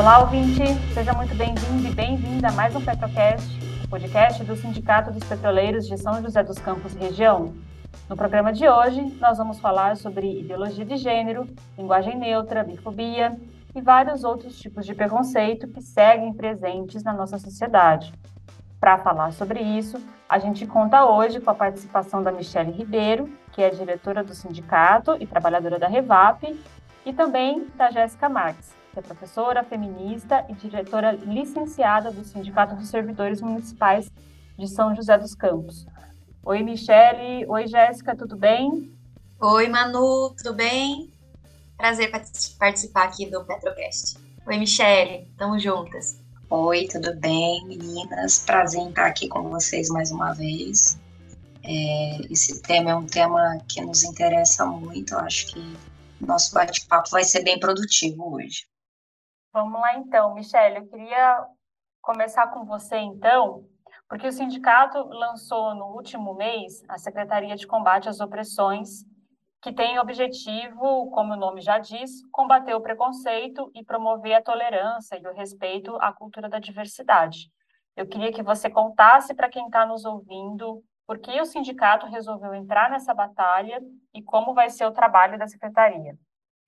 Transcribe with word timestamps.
Olá, 0.00 0.20
ouvinte! 0.20 0.62
Seja 0.94 1.12
muito 1.12 1.34
bem-vindo 1.34 1.86
e 1.86 1.90
bem-vinda 1.92 2.48
a 2.48 2.52
mais 2.52 2.74
um 2.74 2.80
Petrocast, 2.80 3.46
o 3.84 3.88
podcast 3.88 4.42
do 4.44 4.56
Sindicato 4.56 5.12
dos 5.12 5.22
Petroleiros 5.22 5.86
de 5.86 5.98
São 5.98 6.22
José 6.22 6.42
dos 6.42 6.56
Campos 6.56 6.94
Região. 6.94 7.52
No 8.08 8.16
programa 8.16 8.50
de 8.50 8.66
hoje, 8.66 9.02
nós 9.20 9.36
vamos 9.36 9.60
falar 9.60 9.98
sobre 9.98 10.40
ideologia 10.40 10.86
de 10.86 10.96
gênero, 10.96 11.46
linguagem 11.76 12.18
neutra, 12.18 12.64
bifobia 12.64 13.36
e 13.74 13.82
vários 13.82 14.24
outros 14.24 14.58
tipos 14.58 14.86
de 14.86 14.94
preconceito 14.94 15.68
que 15.68 15.82
seguem 15.82 16.32
presentes 16.32 17.02
na 17.02 17.12
nossa 17.12 17.36
sociedade. 17.36 18.10
Para 18.80 18.96
falar 18.96 19.34
sobre 19.34 19.60
isso, 19.60 20.02
a 20.26 20.38
gente 20.38 20.66
conta 20.66 21.04
hoje 21.04 21.40
com 21.40 21.50
a 21.50 21.54
participação 21.54 22.22
da 22.22 22.32
Michelle 22.32 22.72
Ribeiro, 22.72 23.28
que 23.52 23.60
é 23.60 23.68
diretora 23.68 24.24
do 24.24 24.34
sindicato 24.34 25.18
e 25.20 25.26
trabalhadora 25.26 25.78
da 25.78 25.88
Revap, 25.88 26.58
e 27.04 27.12
também 27.12 27.66
da 27.76 27.90
Jéssica 27.90 28.30
Marques, 28.30 28.79
que 28.92 28.98
é 28.98 29.02
professora 29.02 29.62
feminista 29.62 30.44
e 30.48 30.54
diretora 30.54 31.12
licenciada 31.12 32.10
do 32.10 32.24
Sindicato 32.24 32.74
dos 32.74 32.88
Servidores 32.88 33.40
Municipais 33.40 34.10
de 34.58 34.66
São 34.66 34.94
José 34.94 35.16
dos 35.16 35.34
Campos. 35.34 35.86
Oi, 36.42 36.62
Michele. 36.62 37.46
Oi, 37.48 37.66
Jéssica, 37.66 38.16
tudo 38.16 38.36
bem? 38.36 38.92
Oi, 39.40 39.68
Manu, 39.68 40.34
tudo 40.36 40.54
bem? 40.54 41.12
Prazer 41.76 42.10
participar 42.58 43.04
aqui 43.04 43.26
do 43.30 43.44
Petrocast. 43.44 44.18
Oi, 44.46 44.58
Michele, 44.58 45.28
tamo 45.38 45.58
juntas. 45.58 46.20
Oi, 46.50 46.88
tudo 46.88 47.14
bem, 47.16 47.64
meninas? 47.66 48.40
Prazer 48.40 48.80
em 48.80 48.88
estar 48.88 49.06
aqui 49.06 49.28
com 49.28 49.48
vocês 49.50 49.88
mais 49.88 50.10
uma 50.10 50.32
vez. 50.34 50.98
É, 51.62 52.20
esse 52.28 52.60
tema 52.62 52.90
é 52.90 52.94
um 52.96 53.06
tema 53.06 53.58
que 53.68 53.80
nos 53.82 54.02
interessa 54.02 54.66
muito. 54.66 55.14
Eu 55.14 55.20
acho 55.20 55.46
que 55.46 55.76
nosso 56.20 56.52
bate-papo 56.52 57.08
vai 57.10 57.22
ser 57.22 57.44
bem 57.44 57.58
produtivo 57.60 58.34
hoje. 58.34 58.69
Vamos 59.52 59.80
lá 59.80 59.96
então, 59.96 60.34
Michelle. 60.34 60.78
Eu 60.78 60.86
queria 60.86 61.46
começar 62.00 62.46
com 62.48 62.64
você 62.64 62.96
então, 62.96 63.64
porque 64.08 64.26
o 64.26 64.32
sindicato 64.32 64.98
lançou 65.08 65.74
no 65.74 65.86
último 65.86 66.34
mês 66.34 66.82
a 66.88 66.98
Secretaria 66.98 67.56
de 67.56 67.66
Combate 67.66 68.08
às 68.08 68.20
Opressões 68.20 69.04
que 69.62 69.72
tem 69.72 69.98
objetivo, 69.98 71.10
como 71.10 71.34
o 71.34 71.36
nome 71.36 71.60
já 71.60 71.78
diz, 71.78 72.26
combater 72.32 72.74
o 72.74 72.80
preconceito 72.80 73.70
e 73.74 73.84
promover 73.84 74.34
a 74.34 74.42
tolerância 74.42 75.16
e 75.16 75.26
o 75.26 75.34
respeito 75.34 75.96
à 75.96 76.12
cultura 76.12 76.48
da 76.48 76.58
diversidade. 76.58 77.50
Eu 77.94 78.06
queria 78.06 78.32
que 78.32 78.42
você 78.42 78.70
contasse 78.70 79.34
para 79.34 79.50
quem 79.50 79.66
está 79.66 79.84
nos 79.84 80.04
ouvindo 80.04 80.82
por 81.06 81.18
que 81.18 81.38
o 81.40 81.44
sindicato 81.44 82.06
resolveu 82.06 82.54
entrar 82.54 82.88
nessa 82.88 83.12
batalha 83.12 83.80
e 84.14 84.22
como 84.22 84.54
vai 84.54 84.70
ser 84.70 84.86
o 84.86 84.92
trabalho 84.92 85.38
da 85.38 85.46
secretaria. 85.46 86.16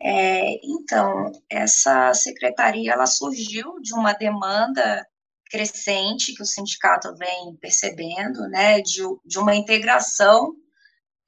É, 0.04 0.58
então, 0.64 1.30
essa 1.48 2.12
secretaria 2.12 2.92
ela 2.92 3.06
surgiu 3.06 3.78
de 3.80 3.94
uma 3.94 4.12
demanda 4.12 5.06
crescente 5.48 6.34
que 6.34 6.42
o 6.42 6.46
sindicato 6.46 7.14
vem 7.14 7.54
percebendo, 7.60 8.48
né, 8.48 8.80
de, 8.80 9.02
de 9.24 9.38
uma 9.38 9.54
integração 9.54 10.56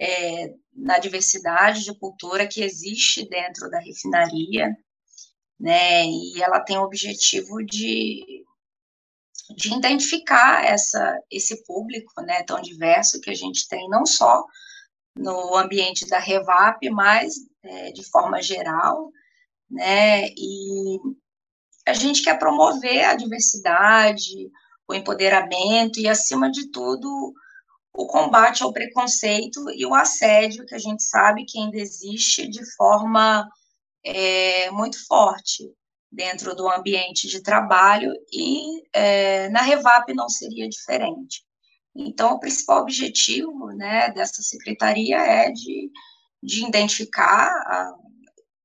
é, 0.01 0.53
na 0.75 0.99
diversidade 0.99 1.85
de 1.85 1.97
cultura 1.97 2.49
que 2.49 2.63
existe 2.63 3.29
dentro 3.29 3.71
da 3.71 3.79
refinaria, 3.79 4.77
né, 5.61 6.05
e 6.07 6.43
ela 6.43 6.59
tem 6.59 6.77
o 6.77 6.83
objetivo 6.83 7.65
de, 7.65 8.45
de 9.57 9.73
identificar 9.73 10.65
essa, 10.65 11.17
esse 11.31 11.63
público, 11.65 12.21
né, 12.23 12.43
tão 12.43 12.61
diverso 12.61 13.21
que 13.21 13.31
a 13.31 13.35
gente 13.35 13.69
tem, 13.69 13.89
não 13.89 14.05
só 14.05 14.45
no 15.17 15.55
ambiente 15.57 16.09
da 16.09 16.19
Revap, 16.19 16.91
mas 16.91 17.35
é, 17.65 17.93
de 17.93 18.09
forma 18.11 18.43
geral, 18.43 19.11
né, 19.71 20.29
e 20.29 20.99
a 21.87 21.93
gente 21.93 22.23
quer 22.23 22.39
promover 22.39 23.05
a 23.05 23.15
diversidade, 23.15 24.51
o 24.89 24.95
empoderamento 24.95 25.99
e, 25.99 26.09
acima 26.09 26.51
de 26.51 26.71
tudo, 26.71 27.33
o 27.93 28.07
combate 28.07 28.63
ao 28.63 28.73
preconceito 28.73 29.71
e 29.71 29.87
o 29.87 29.95
assédio, 29.95 30.67
que 30.67 30.75
a 30.75 30.79
gente 30.79 31.03
sabe 31.03 31.45
que 31.45 31.59
ainda 31.59 31.79
existe 31.79 32.49
de 32.49 32.65
forma 32.75 33.49
é, 34.05 34.71
muito 34.71 35.05
forte 35.07 35.73
dentro 36.11 36.55
do 36.55 36.69
ambiente 36.69 37.29
de 37.29 37.43
trabalho 37.43 38.13
e 38.33 38.83
é, 38.93 39.49
na 39.49 39.63
Revap 39.63 40.13
não 40.15 40.29
seria 40.29 40.69
diferente. 40.69 41.45
Então, 41.95 42.35
o 42.35 42.41
principal 42.41 42.83
objetivo 42.83 43.69
né, 43.69 44.11
dessa 44.11 44.43
secretaria 44.43 45.19
é 45.19 45.51
de, 45.51 45.91
de 46.45 46.67
identificar 46.67 47.49
a, 47.49 47.95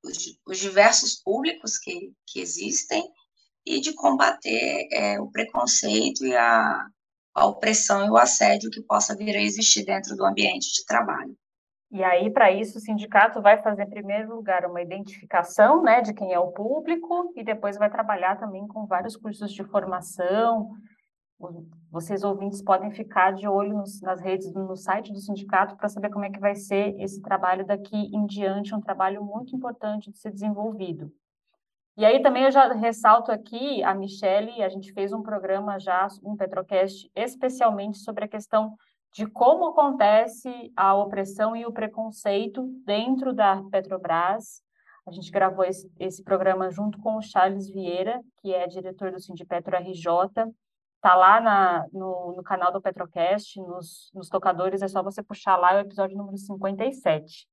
os, 0.03 0.38
os, 0.45 0.59
diversos 0.59 1.16
públicos 1.16 1.78
que, 1.78 2.12
que 2.28 2.41
existem 2.41 3.03
e 3.66 3.79
de 3.79 3.94
combater 3.94 4.88
é, 4.91 5.19
o 5.19 5.31
preconceito 5.31 6.25
e 6.25 6.35
a, 6.35 6.85
a 7.34 7.45
opressão 7.45 8.06
e 8.06 8.09
o 8.09 8.17
assédio 8.17 8.69
que 8.69 8.81
possa 8.81 9.16
vir 9.16 9.35
a 9.35 9.41
existir 9.41 9.85
dentro 9.85 10.16
do 10.16 10.25
ambiente 10.25 10.73
de 10.73 10.85
trabalho. 10.85 11.35
E 11.91 12.03
aí, 12.03 12.29
para 12.29 12.51
isso, 12.51 12.78
o 12.78 12.81
sindicato 12.81 13.41
vai 13.41 13.63
fazer, 13.63 13.84
em 13.84 13.90
primeiro 13.90 14.35
lugar, 14.35 14.63
uma 14.66 14.81
identificação 14.81 15.81
né, 15.81 16.01
de 16.01 16.13
quem 16.13 16.31
é 16.31 16.40
o 16.40 16.51
público 16.51 17.34
e 17.35 17.44
depois 17.44 17.78
vai 17.78 17.90
trabalhar 17.90 18.40
também 18.40 18.67
com 18.67 18.85
vários 18.85 19.16
cursos 19.16 19.51
de 19.51 19.63
formação. 19.63 20.69
Vocês, 21.89 22.23
ouvintes, 22.23 22.61
podem 22.61 22.91
ficar 22.91 23.31
de 23.31 23.47
olho 23.47 23.77
nos, 23.77 24.01
nas 24.01 24.19
redes, 24.19 24.53
no 24.53 24.75
site 24.75 25.13
do 25.13 25.19
sindicato 25.19 25.75
para 25.77 25.88
saber 25.88 26.09
como 26.09 26.25
é 26.25 26.29
que 26.29 26.39
vai 26.39 26.53
ser 26.53 27.00
esse 27.00 27.22
trabalho 27.22 27.66
daqui 27.66 27.95
em 28.13 28.25
diante, 28.25 28.75
um 28.75 28.81
trabalho 28.81 29.23
muito 29.23 29.55
importante 29.55 30.11
de 30.11 30.17
ser 30.17 30.31
desenvolvido. 30.31 31.11
E 31.97 32.05
aí 32.05 32.22
também 32.22 32.44
eu 32.44 32.51
já 32.51 32.72
ressalto 32.73 33.31
aqui 33.31 33.83
a 33.83 33.94
Michele, 33.94 34.63
a 34.63 34.69
gente 34.69 34.94
fez 34.94 35.11
um 35.11 35.22
programa 35.22 35.79
já, 35.79 36.07
um 36.23 36.35
Petrocast, 36.35 37.09
especialmente 37.16 37.97
sobre 37.97 38.25
a 38.25 38.28
questão 38.28 38.75
de 39.13 39.25
como 39.25 39.69
acontece 39.69 40.72
a 40.75 40.95
opressão 40.95 41.55
e 41.55 41.66
o 41.66 41.73
preconceito 41.73 42.67
dentro 42.85 43.33
da 43.33 43.63
Petrobras. 43.72 44.61
A 45.07 45.11
gente 45.11 45.31
gravou 45.31 45.66
esse, 45.66 45.91
esse 45.99 46.23
programa 46.23 46.69
junto 46.69 46.99
com 46.99 47.17
o 47.17 47.22
Charles 47.22 47.69
Vieira, 47.69 48.22
que 48.38 48.53
é 48.53 48.67
diretor 48.67 49.11
do 49.11 49.19
Sindipetro 49.19 49.75
RJ. 49.75 50.53
Está 50.99 51.15
lá 51.15 51.39
na, 51.39 51.85
no, 51.93 52.33
no, 52.35 52.43
canal 52.43 52.73
do 52.73 52.81
Petrocast, 52.81 53.57
nos, 53.61 54.11
nos 54.13 54.27
tocadores, 54.27 54.81
é 54.81 54.87
só 54.89 55.01
você 55.01 55.23
puxar 55.23 55.55
lá 55.55 55.73
é 55.73 55.77
o 55.77 55.85
episódio 55.85 56.17
número 56.17 56.37
57. 56.37 57.47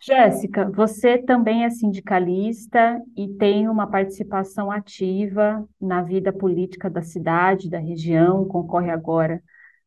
Jéssica, 0.00 0.70
você 0.70 1.18
também 1.18 1.64
é 1.64 1.70
sindicalista 1.70 3.02
e 3.14 3.28
tem 3.28 3.68
uma 3.68 3.86
participação 3.86 4.70
ativa 4.70 5.68
na 5.78 6.00
vida 6.00 6.32
política 6.32 6.88
da 6.88 7.02
cidade, 7.02 7.68
da 7.68 7.78
região, 7.78 8.46
concorre 8.46 8.90
agora 8.90 9.42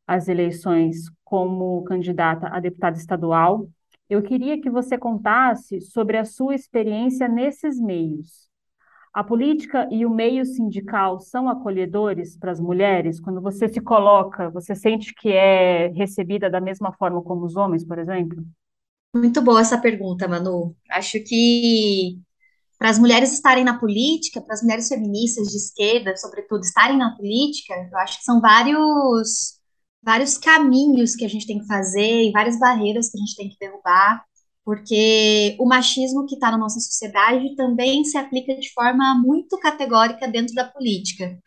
às 0.06 0.28
eleições 0.28 1.10
como 1.24 1.84
candidata 1.86 2.48
a 2.48 2.60
deputada 2.60 2.96
estadual. 2.96 3.68
Eu 4.08 4.22
queria 4.22 4.62
que 4.62 4.70
você 4.70 5.00
contasse 5.00 5.82
sobre 5.82 6.16
a 6.16 6.26
sua 6.26 6.54
experiência 6.54 7.28
nesses 7.28 7.80
meios. 7.80 8.51
A 9.14 9.24
política 9.24 9.90
e 9.92 10.06
o 10.06 10.10
meio 10.10 10.46
sindical 10.46 11.20
são 11.20 11.50
acolhedores 11.50 12.38
para 12.38 12.52
as 12.52 12.60
mulheres? 12.62 13.20
Quando 13.20 13.42
você 13.42 13.68
se 13.68 13.82
coloca, 13.82 14.50
você 14.50 14.74
sente 14.74 15.14
que 15.14 15.30
é 15.30 15.88
recebida 15.90 16.50
da 16.50 16.62
mesma 16.62 16.94
forma 16.94 17.22
como 17.22 17.46
os 17.46 17.58
homens, 17.58 17.84
por 17.84 18.00
exemplo? 18.00 18.42
Muito 19.14 19.42
boa 19.42 19.60
essa 19.60 19.78
pergunta, 19.78 20.28
Manu. 20.30 20.74
Acho 20.90 21.22
que 21.26 22.18
para 22.80 22.90
as 22.90 22.98
mulheres 22.98 23.34
estarem 23.34 23.66
na 23.66 23.78
política, 23.78 24.42
para 24.42 24.54
as 24.54 24.64
mulheres 24.64 24.88
feministas 24.88 25.50
de 25.50 25.58
esquerda, 25.58 26.16
sobretudo, 26.16 26.62
estarem 26.62 26.98
na 26.98 27.16
política, 27.16 27.74
eu 27.92 27.98
acho 27.98 28.18
que 28.20 28.24
são 28.24 28.40
vários 28.40 29.60
vários 30.04 30.38
caminhos 30.38 31.16
que 31.16 31.24
a 31.24 31.28
gente 31.28 31.46
tem 31.46 31.60
que 31.60 31.68
fazer 31.68 32.24
e 32.24 32.32
várias 32.32 32.58
barreiras 32.58 33.12
que 33.12 33.18
a 33.18 33.22
gente 33.22 33.36
tem 33.36 33.50
que 33.50 33.58
derrubar, 33.60 34.26
porque 34.64 35.56
o 35.60 35.66
machismo 35.68 36.26
que 36.26 36.36
está 36.36 36.52
na 36.52 36.58
nossa 36.58 36.80
sociedade 36.80 37.56
também 37.56 38.04
se 38.04 38.18
aplica 38.18 38.56
de 38.56 38.72
forma 38.74 39.16
muito 39.16 39.58
categórica 39.60 40.28
dentro 40.28 40.54
da 40.54 40.66
política. 40.66 41.38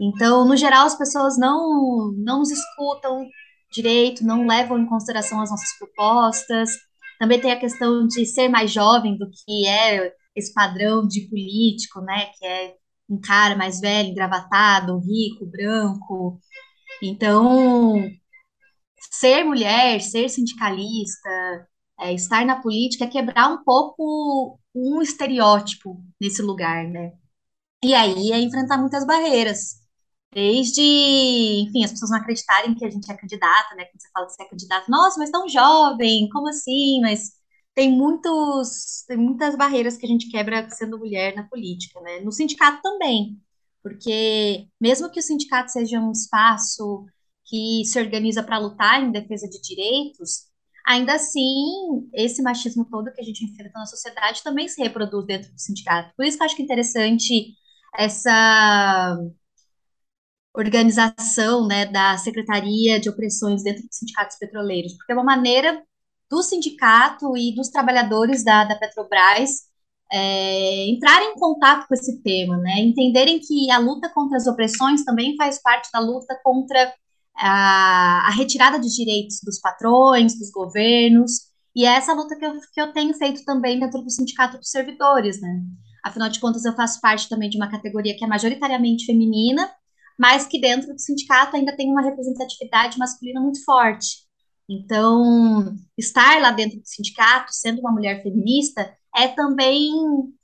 Então, 0.00 0.46
no 0.46 0.56
geral, 0.56 0.86
as 0.86 0.96
pessoas 0.96 1.38
não, 1.38 2.12
não 2.16 2.38
nos 2.40 2.50
escutam 2.50 3.26
direito, 3.72 4.24
não 4.24 4.46
levam 4.46 4.78
em 4.78 4.86
consideração 4.86 5.40
as 5.40 5.50
nossas 5.50 5.78
propostas, 5.78 6.70
também 7.18 7.40
tem 7.40 7.52
a 7.52 7.60
questão 7.60 8.06
de 8.06 8.24
ser 8.24 8.48
mais 8.48 8.70
jovem 8.72 9.16
do 9.16 9.28
que 9.30 9.66
é 9.66 10.12
esse 10.34 10.54
padrão 10.54 11.06
de 11.06 11.28
político, 11.28 12.00
né? 12.00 12.26
Que 12.38 12.46
é 12.46 12.74
um 13.08 13.20
cara 13.20 13.56
mais 13.56 13.80
velho, 13.80 14.08
engravatado, 14.08 14.98
rico, 14.98 15.44
branco. 15.46 16.40
Então, 17.02 18.10
ser 19.10 19.44
mulher, 19.44 20.00
ser 20.00 20.28
sindicalista, 20.30 21.68
é, 22.00 22.12
estar 22.14 22.44
na 22.46 22.60
política 22.60 23.04
é 23.04 23.08
quebrar 23.08 23.48
um 23.52 23.64
pouco 23.64 24.58
um 24.74 25.02
estereótipo 25.02 26.02
nesse 26.20 26.42
lugar, 26.42 26.84
né? 26.88 27.12
E 27.84 27.94
aí 27.94 28.32
é 28.32 28.40
enfrentar 28.40 28.78
muitas 28.78 29.06
barreiras. 29.06 29.80
Desde, 30.32 30.80
enfim, 30.82 31.84
as 31.84 31.90
pessoas 31.92 32.10
não 32.10 32.18
acreditarem 32.18 32.74
que 32.74 32.84
a 32.84 32.90
gente 32.90 33.10
é 33.10 33.16
candidata, 33.16 33.74
né? 33.74 33.84
Quando 33.86 34.00
você 34.00 34.08
fala 34.12 34.26
que 34.26 34.32
você 34.34 34.42
é 34.42 34.48
candidata, 34.48 34.86
nossa, 34.88 35.18
mas 35.18 35.30
tão 35.30 35.48
jovem, 35.48 36.28
como 36.30 36.48
assim? 36.48 37.00
Mas 37.00 37.32
tem 37.74 37.90
muitos, 37.92 39.04
tem 39.08 39.16
muitas 39.16 39.56
barreiras 39.56 39.96
que 39.96 40.06
a 40.06 40.08
gente 40.08 40.30
quebra 40.30 40.68
sendo 40.70 40.98
mulher 40.98 41.34
na 41.34 41.44
política, 41.44 42.00
né? 42.00 42.20
No 42.20 42.32
sindicato 42.32 42.80
também, 42.82 43.40
porque 43.82 44.68
mesmo 44.80 45.10
que 45.10 45.20
o 45.20 45.22
sindicato 45.22 45.70
seja 45.72 46.00
um 46.00 46.12
espaço 46.12 47.06
que 47.46 47.84
se 47.84 47.98
organiza 48.00 48.42
para 48.42 48.58
lutar 48.58 49.02
em 49.02 49.10
defesa 49.10 49.48
de 49.48 49.60
direitos, 49.60 50.49
ainda 50.86 51.14
assim, 51.14 52.08
esse 52.14 52.42
machismo 52.42 52.84
todo 52.84 53.12
que 53.12 53.20
a 53.20 53.24
gente 53.24 53.44
enfrenta 53.44 53.78
na 53.78 53.86
sociedade 53.86 54.42
também 54.42 54.68
se 54.68 54.82
reproduz 54.82 55.26
dentro 55.26 55.52
do 55.52 55.60
sindicato. 55.60 56.12
Por 56.16 56.24
isso 56.24 56.36
que 56.36 56.42
eu 56.42 56.46
acho 56.46 56.56
que 56.56 56.62
é 56.62 56.64
interessante 56.64 57.54
essa 57.96 59.18
organização 60.54 61.66
né, 61.66 61.86
da 61.86 62.16
Secretaria 62.18 62.98
de 63.00 63.08
Opressões 63.08 63.62
dentro 63.62 63.82
dos 63.86 63.96
sindicatos 63.96 64.36
petroleiros, 64.38 64.94
porque 64.94 65.12
é 65.12 65.14
uma 65.14 65.24
maneira 65.24 65.82
do 66.28 66.42
sindicato 66.42 67.36
e 67.36 67.54
dos 67.54 67.68
trabalhadores 67.68 68.44
da, 68.44 68.64
da 68.64 68.76
Petrobras 68.76 69.68
é, 70.12 70.88
entrarem 70.88 71.32
em 71.32 71.34
contato 71.34 71.86
com 71.86 71.94
esse 71.94 72.20
tema, 72.22 72.56
né, 72.58 72.80
entenderem 72.80 73.38
que 73.40 73.70
a 73.70 73.78
luta 73.78 74.08
contra 74.08 74.36
as 74.36 74.46
opressões 74.46 75.04
também 75.04 75.36
faz 75.36 75.60
parte 75.62 75.88
da 75.92 76.00
luta 76.00 76.38
contra 76.42 76.92
a, 77.40 78.28
a 78.28 78.30
retirada 78.30 78.78
de 78.78 78.88
direitos 78.88 79.40
dos 79.44 79.58
patrões, 79.60 80.38
dos 80.38 80.50
governos, 80.50 81.50
e 81.74 81.84
é 81.86 81.90
essa 81.96 82.12
luta 82.12 82.36
que 82.36 82.44
eu, 82.44 82.52
que 82.72 82.80
eu 82.80 82.92
tenho 82.92 83.14
feito 83.14 83.44
também 83.44 83.78
dentro 83.78 84.02
do 84.02 84.10
Sindicato 84.10 84.58
dos 84.58 84.70
Servidores, 84.70 85.40
né, 85.40 85.62
Afinal 86.02 86.28
de 86.28 86.40
contas, 86.40 86.64
eu 86.64 86.74
faço 86.74 87.00
parte 87.00 87.28
também 87.28 87.50
de 87.50 87.56
uma 87.56 87.70
categoria 87.70 88.16
que 88.16 88.24
é 88.24 88.28
majoritariamente 88.28 89.04
feminina, 89.04 89.70
mas 90.18 90.46
que 90.46 90.60
dentro 90.60 90.92
do 90.92 91.00
sindicato 91.00 91.56
ainda 91.56 91.76
tem 91.76 91.90
uma 91.90 92.02
representatividade 92.02 92.98
masculina 92.98 93.40
muito 93.40 93.62
forte. 93.64 94.28
Então, 94.68 95.74
estar 95.98 96.40
lá 96.40 96.52
dentro 96.52 96.78
do 96.78 96.86
sindicato, 96.86 97.52
sendo 97.52 97.80
uma 97.80 97.92
mulher 97.92 98.22
feminista, 98.22 98.94
é 99.16 99.28
também 99.28 99.90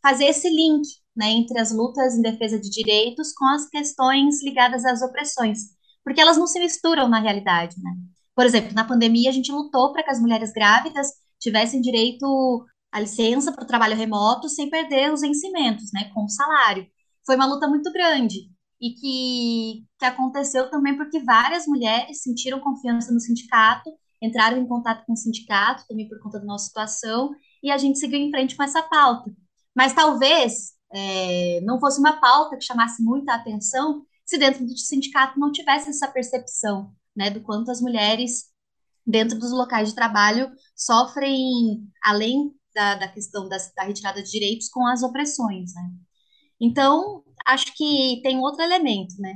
fazer 0.03 0.27
esse 0.27 0.49
link 0.49 0.83
né, 1.17 1.31
entre 1.31 1.59
as 1.59 1.73
lutas 1.73 2.17
em 2.17 2.23
defesa 2.23 2.59
de 2.59 2.69
direitos 2.69 3.33
com 3.33 3.47
as 3.47 3.69
questões 3.69 4.43
ligadas 4.43 4.85
às 4.85 5.01
opressões, 5.01 5.76
porque 6.07 6.21
elas 6.21 6.37
não 6.37 6.47
se 6.47 6.61
misturam 6.61 7.09
na 7.09 7.19
realidade. 7.19 7.75
Né? 7.83 7.91
Por 8.33 8.47
exemplo, 8.47 8.73
na 8.73 8.85
pandemia, 8.85 9.29
a 9.29 9.33
gente 9.33 9.51
lutou 9.51 9.93
para 9.93 10.05
que 10.05 10.11
as 10.11 10.21
mulheres 10.21 10.53
grávidas 10.53 11.09
tivessem 11.41 11.81
direito 11.81 12.65
a 12.93 13.01
licença 13.01 13.51
para 13.51 13.65
o 13.65 13.67
trabalho 13.67 13.97
remoto 13.97 14.49
sem 14.49 14.71
perder 14.71 15.13
os 15.13 15.23
vencimentos, 15.23 15.91
né, 15.93 16.09
com 16.15 16.25
o 16.25 16.29
salário. 16.29 16.87
Foi 17.27 17.35
uma 17.35 17.45
luta 17.47 17.67
muito 17.67 17.93
grande 17.93 18.49
e 18.81 18.91
que, 18.91 19.85
que 19.99 20.05
aconteceu 20.05 20.71
também 20.71 20.97
porque 20.97 21.19
várias 21.19 21.67
mulheres 21.67 22.23
sentiram 22.23 22.61
confiança 22.61 23.13
no 23.13 23.19
sindicato, 23.19 23.91
entraram 24.23 24.59
em 24.59 24.69
contato 24.69 25.05
com 25.05 25.13
o 25.13 25.17
sindicato 25.17 25.85
também 25.89 26.09
por 26.09 26.21
conta 26.21 26.39
da 26.39 26.47
nossa 26.47 26.67
situação 26.67 27.33
e 27.65 27.71
a 27.71 27.77
gente 27.77 27.99
seguiu 27.99 28.21
em 28.21 28.31
frente 28.31 28.55
com 28.55 28.63
essa 28.63 28.81
pauta. 28.81 29.29
Mas 29.75 29.93
talvez 29.93 30.73
é, 30.95 31.61
não 31.63 31.81
fosse 31.81 31.99
uma 31.99 32.21
pauta 32.21 32.57
que 32.57 32.65
chamasse 32.65 33.03
muita 33.03 33.35
atenção 33.35 34.07
se 34.27 34.37
dentro 34.37 34.67
do 34.67 34.77
sindicato 34.77 35.39
não 35.39 35.53
tivesse 35.53 35.89
essa 35.89 36.09
percepção, 36.09 36.93
né, 37.17 37.31
do 37.31 37.41
quanto 37.41 37.71
as 37.71 37.81
mulheres 37.81 38.47
dentro 39.07 39.39
dos 39.39 39.53
locais 39.53 39.89
de 39.91 39.95
trabalho 39.95 40.51
sofrem, 40.75 41.89
além 42.05 42.53
da, 42.75 42.97
da 42.97 43.09
questão 43.09 43.49
da, 43.49 43.57
da 43.77 43.85
retirada 43.85 44.23
de 44.23 44.31
direitos 44.31 44.69
com 44.69 44.87
as 44.87 45.03
opressões, 45.03 45.73
né? 45.75 45.91
Então, 46.61 47.23
acho 47.47 47.67
que 47.75 48.21
tem 48.23 48.39
outro 48.39 48.63
elemento, 48.63 49.15
né? 49.21 49.35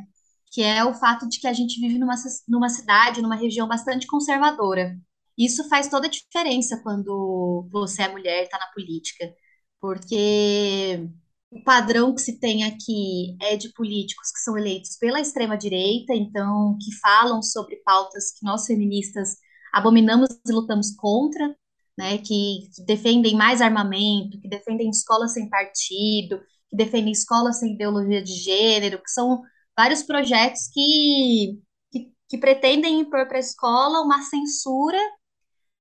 Que 0.52 0.62
é 0.62 0.84
o 0.84 0.94
fato 0.94 1.28
de 1.28 1.38
que 1.40 1.46
a 1.46 1.52
gente 1.52 1.80
vive 1.80 1.98
numa, 1.98 2.14
numa 2.48 2.68
cidade, 2.68 3.22
numa 3.22 3.36
região 3.36 3.68
bastante 3.68 4.06
conservadora. 4.06 4.98
Isso 5.38 5.68
faz 5.68 5.88
toda 5.88 6.06
a 6.06 6.10
diferença 6.10 6.80
quando 6.82 7.68
você 7.70 8.02
é 8.02 8.08
mulher 8.08 8.42
e 8.42 8.44
está 8.44 8.58
na 8.58 8.66
política, 8.72 9.32
porque 9.80 11.08
o 11.50 11.62
padrão 11.64 12.14
que 12.14 12.20
se 12.20 12.38
tem 12.38 12.64
aqui 12.64 13.36
é 13.42 13.56
de 13.56 13.72
políticos 13.72 14.30
que 14.30 14.38
são 14.40 14.56
eleitos 14.56 14.96
pela 14.96 15.20
extrema-direita, 15.20 16.14
então, 16.14 16.78
que 16.80 16.94
falam 17.00 17.42
sobre 17.42 17.76
pautas 17.84 18.30
que 18.32 18.44
nós 18.44 18.66
feministas 18.66 19.36
abominamos 19.72 20.28
e 20.46 20.52
lutamos 20.52 20.94
contra, 20.96 21.54
né, 21.98 22.18
que, 22.18 22.68
que 22.74 22.84
defendem 22.86 23.34
mais 23.36 23.60
armamento, 23.60 24.40
que 24.40 24.48
defendem 24.48 24.90
escolas 24.90 25.32
sem 25.32 25.48
partido, 25.48 26.40
que 26.68 26.76
defendem 26.76 27.12
escolas 27.12 27.58
sem 27.58 27.74
ideologia 27.74 28.22
de 28.22 28.32
gênero, 28.32 29.02
que 29.02 29.10
são 29.10 29.42
vários 29.76 30.02
projetos 30.04 30.68
que, 30.72 31.60
que, 31.90 32.12
que 32.28 32.38
pretendem 32.38 33.00
impor 33.00 33.26
para 33.26 33.38
a 33.38 33.40
escola 33.40 34.02
uma 34.02 34.22
censura 34.22 34.98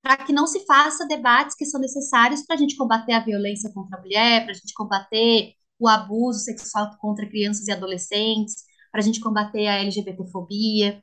para 0.01 0.17
que 0.17 0.33
não 0.33 0.47
se 0.47 0.65
faça 0.65 1.05
debates 1.07 1.55
que 1.55 1.65
são 1.65 1.79
necessários 1.79 2.43
para 2.43 2.55
a 2.55 2.59
gente 2.59 2.75
combater 2.75 3.13
a 3.13 3.23
violência 3.23 3.71
contra 3.71 3.97
a 3.97 4.01
mulher, 4.01 4.43
para 4.43 4.51
a 4.51 4.55
gente 4.55 4.73
combater 4.73 5.53
o 5.79 5.87
abuso 5.87 6.39
sexual 6.39 6.91
contra 6.99 7.27
crianças 7.27 7.67
e 7.67 7.71
adolescentes, 7.71 8.55
para 8.91 9.01
a 9.01 9.03
gente 9.03 9.19
combater 9.19 9.67
a 9.67 9.79
LGBTfobia. 9.79 11.01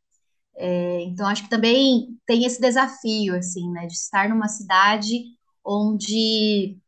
É, 0.56 1.02
então, 1.02 1.26
acho 1.26 1.44
que 1.44 1.50
também 1.50 2.18
tem 2.26 2.44
esse 2.44 2.60
desafio, 2.60 3.36
assim, 3.36 3.70
né, 3.72 3.86
de 3.86 3.94
estar 3.94 4.28
numa 4.28 4.48
cidade 4.48 5.24
onde 5.64 6.78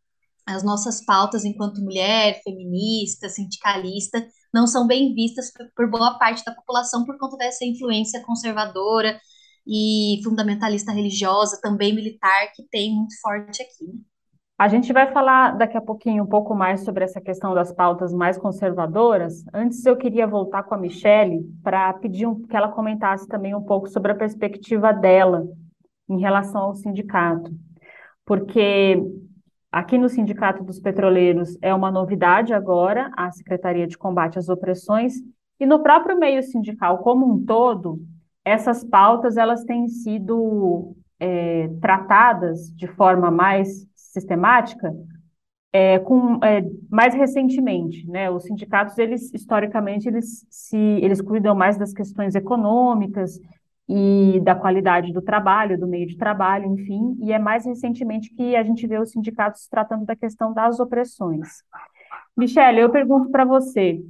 as 0.46 0.62
nossas 0.62 1.05
pautas 1.05 1.44
enquanto 1.44 1.82
mulher, 1.82 2.40
feminista, 2.43 3.29
sindicalista, 3.29 4.26
não 4.52 4.67
são 4.67 4.87
bem 4.87 5.14
vistas 5.14 5.52
por, 5.76 5.90
boa 5.90 6.19
parte 6.19 6.44
da 6.44 6.55
população 6.55 7.05
por 7.05 7.19
conta 7.19 7.37
dessa 7.37 7.64
influência 7.64 8.23
conservadora 8.25 9.20
e 9.67 10.20
fundamentalista 10.25 10.93
religiosa, 10.93 11.61
também 11.61 11.94
militar, 11.94 12.50
que 12.55 12.62
tem 12.70 12.94
muito 12.94 13.14
forte 13.20 13.62
aqui. 13.62 13.87
Né? 13.87 14.00
A 14.58 14.66
gente 14.66 14.93
vai 14.93 15.12
falar 15.12 15.56
daqui 15.56 15.76
a 15.76 15.81
pouquinho 15.81 16.25
um 16.25 16.26
pouco 16.26 16.52
mais 16.52 16.84
sobre 16.84 17.05
essa 17.05 17.20
questão 17.20 17.55
das 17.55 17.72
pautas 17.72 18.12
mais 18.12 18.37
conservadoras. 18.37 19.44
Antes, 19.55 19.87
eu 19.87 19.96
queria 19.96 20.26
voltar 20.26 20.64
com 20.64 20.75
a 20.75 20.78
Michelle 20.78 21.44
para 21.62 21.93
pedir 21.93 22.26
um, 22.26 22.43
que 22.43 22.56
ela 22.56 22.66
comentasse 22.66 23.28
também 23.28 23.55
um 23.55 23.62
pouco 23.62 23.88
sobre 23.88 24.10
a 24.10 24.16
perspectiva 24.16 24.93
dela 24.93 25.46
em 26.08 26.19
relação 26.19 26.62
ao 26.62 26.75
sindicato. 26.75 27.52
Porque 28.26 29.00
aqui 29.70 29.96
no 29.96 30.08
Sindicato 30.08 30.64
dos 30.64 30.81
Petroleiros 30.81 31.56
é 31.62 31.72
uma 31.72 31.93
novidade 31.93 32.52
agora 32.52 33.12
a 33.16 33.31
Secretaria 33.31 33.87
de 33.87 33.96
Combate 33.96 34.40
às 34.40 34.49
Opressões, 34.49 35.14
e 35.61 35.66
no 35.66 35.84
próprio 35.84 36.19
meio 36.19 36.43
sindical 36.43 36.99
como 36.99 37.32
um 37.32 37.44
todo, 37.44 38.00
essas 38.44 38.82
pautas 38.82 39.37
elas 39.37 39.62
têm 39.62 39.87
sido 39.87 40.96
é, 41.20 41.69
tratadas 41.81 42.72
de 42.75 42.88
forma 42.88 43.31
mais 43.31 43.88
sistemática 44.12 44.93
é, 45.73 45.99
com, 45.99 46.43
é, 46.43 46.62
mais 46.91 47.15
recentemente, 47.15 48.07
né? 48.09 48.31
Os 48.31 48.45
sindicatos, 48.45 48.97
eles 48.99 49.33
historicamente, 49.33 50.09
eles 50.09 50.47
se 50.50 50.77
eles 50.77 51.21
cuidam 51.21 51.55
mais 51.55 51.77
das 51.77 51.93
questões 51.93 52.35
econômicas 52.35 53.38
e 53.88 54.41
da 54.43 54.55
qualidade 54.55 55.12
do 55.12 55.23
trabalho, 55.23 55.79
do 55.79 55.87
meio 55.87 56.07
de 56.07 56.17
trabalho, 56.17 56.67
enfim, 56.67 57.17
e 57.21 57.33
é 57.33 57.38
mais 57.38 57.65
recentemente 57.65 58.35
que 58.35 58.55
a 58.55 58.62
gente 58.62 58.87
vê 58.87 58.99
os 58.99 59.11
sindicatos 59.11 59.67
tratando 59.67 60.05
da 60.05 60.15
questão 60.15 60.53
das 60.53 60.79
opressões. 60.79 61.62
Michele, 62.37 62.81
eu 62.81 62.91
pergunto 62.91 63.31
para 63.31 63.45
você, 63.45 64.00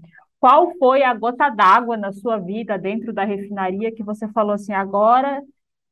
qual 0.41 0.73
foi 0.79 1.03
a 1.03 1.15
gota 1.15 1.49
d'água 1.49 1.97
na 1.97 2.13
sua 2.13 2.39
vida 2.39 2.77
dentro 2.77 3.13
da 3.13 3.25
refinaria 3.25 3.93
que 3.93 4.03
você 4.03 4.27
falou 4.29 4.53
assim, 4.53 4.73
agora 4.73 5.43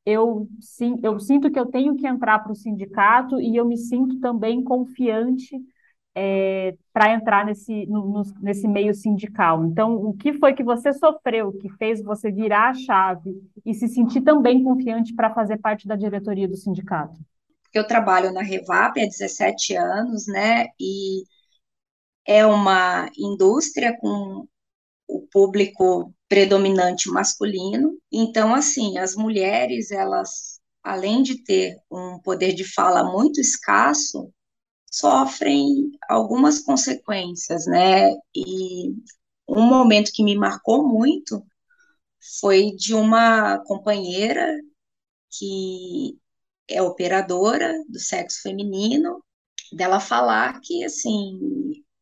eu, 0.07 0.49
sim, 0.61 0.97
eu 1.03 1.19
sinto 1.19 1.51
que 1.51 1.59
eu 1.59 1.67
tenho 1.67 1.97
que 1.97 2.07
entrar 2.07 2.39
para 2.39 2.53
o 2.53 2.57
sindicato 2.57 3.41
e 3.41 3.57
eu 3.57 3.65
me 3.67 3.77
sinto 3.77 4.21
também 4.21 4.63
confiante 4.63 5.61
é, 6.15 6.75
para 6.93 7.13
entrar 7.13 7.45
nesse, 7.45 7.85
no, 7.87 8.23
nesse 8.41 8.69
meio 8.69 8.95
sindical. 8.95 9.67
Então, 9.67 9.97
o 9.97 10.15
que 10.15 10.33
foi 10.35 10.55
que 10.55 10.63
você 10.63 10.93
sofreu 10.93 11.53
que 11.53 11.69
fez 11.71 12.01
você 12.03 12.31
virar 12.31 12.71
a 12.71 12.75
chave 12.75 13.35
e 13.65 13.75
se 13.75 13.89
sentir 13.89 14.23
também 14.23 14.63
confiante 14.63 15.13
para 15.13 15.35
fazer 15.35 15.59
parte 15.59 15.89
da 15.89 15.97
diretoria 15.97 16.49
do 16.49 16.57
sindicato? 16.57 17.19
Eu 17.75 17.87
trabalho 17.87 18.33
na 18.33 18.43
Revap 18.43 18.99
há 18.99 19.05
17 19.05 19.75
anos, 19.75 20.27
né? 20.27 20.69
E 20.81 21.25
é 22.25 22.47
uma 22.47 23.11
indústria 23.19 23.95
com 23.99 24.47
o 25.09 25.27
público 25.31 26.15
predominante 26.29 27.11
masculino. 27.11 27.99
Então, 28.11 28.55
assim, 28.55 28.99
as 28.99 29.15
mulheres, 29.15 29.91
elas, 29.91 30.61
além 30.83 31.23
de 31.23 31.43
ter 31.43 31.77
um 31.91 32.19
poder 32.21 32.53
de 32.53 32.65
fala 32.65 33.05
muito 33.05 33.41
escasso, 33.41 34.33
sofrem 34.91 35.91
algumas 36.09 36.61
consequências, 36.61 37.67
né? 37.67 38.11
E 38.35 38.91
um 39.49 39.63
momento 39.63 40.11
que 40.13 40.25
me 40.25 40.37
marcou 40.37 40.87
muito 40.87 41.45
foi 42.41 42.73
de 42.73 42.95
uma 42.95 43.59
companheira 43.65 44.47
que 45.31 46.19
é 46.69 46.83
operadora 46.83 47.73
do 47.89 48.01
sexo 48.01 48.43
feminino, 48.43 49.23
dela 49.73 50.01
falar 50.01 50.61
que, 50.61 50.85
assim, 50.85 51.39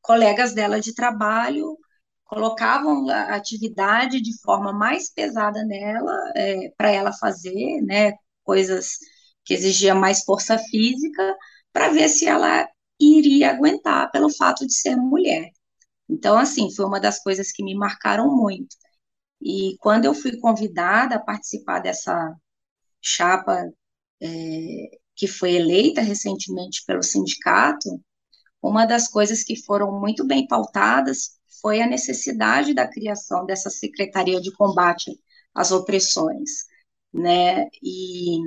colegas 0.00 0.54
dela 0.54 0.80
de 0.80 0.94
trabalho 0.94 1.76
colocavam 2.24 3.08
a 3.08 3.34
atividade 3.34 4.20
de 4.20 4.40
forma 4.42 4.72
mais 4.72 5.10
pesada 5.12 5.64
nela, 5.64 6.32
é, 6.34 6.70
para 6.76 6.90
ela 6.90 7.12
fazer, 7.12 7.80
né, 7.82 8.14
coisas 8.42 8.98
que 9.44 9.54
exigiam 9.54 9.98
mais 9.98 10.24
força 10.24 10.58
física, 10.58 11.36
para 11.72 11.90
ver 11.90 12.08
se 12.08 12.26
ela 12.26 12.66
iria 13.00 13.50
aguentar 13.50 14.10
pelo 14.10 14.30
fato 14.30 14.66
de 14.66 14.74
ser 14.74 14.96
mulher. 14.96 15.50
Então, 16.08 16.38
assim, 16.38 16.74
foi 16.74 16.84
uma 16.86 17.00
das 17.00 17.22
coisas 17.22 17.52
que 17.52 17.62
me 17.64 17.74
marcaram 17.74 18.34
muito. 18.34 18.76
E 19.40 19.76
quando 19.80 20.06
eu 20.06 20.14
fui 20.14 20.38
convidada 20.38 21.16
a 21.16 21.20
participar 21.20 21.80
dessa 21.80 22.34
chapa 23.02 23.70
é, 24.22 24.28
que 25.14 25.26
foi 25.26 25.54
eleita 25.54 26.00
recentemente 26.00 26.84
pelo 26.86 27.02
sindicato, 27.02 28.00
uma 28.62 28.86
das 28.86 29.08
coisas 29.08 29.42
que 29.44 29.62
foram 29.64 30.00
muito 30.00 30.26
bem 30.26 30.46
pautadas 30.46 31.38
foi 31.64 31.80
a 31.80 31.86
necessidade 31.86 32.74
da 32.74 32.86
criação 32.86 33.46
dessa 33.46 33.70
Secretaria 33.70 34.38
de 34.38 34.52
Combate 34.52 35.18
às 35.54 35.72
Opressões, 35.72 36.66
né? 37.10 37.68
E 37.82 38.38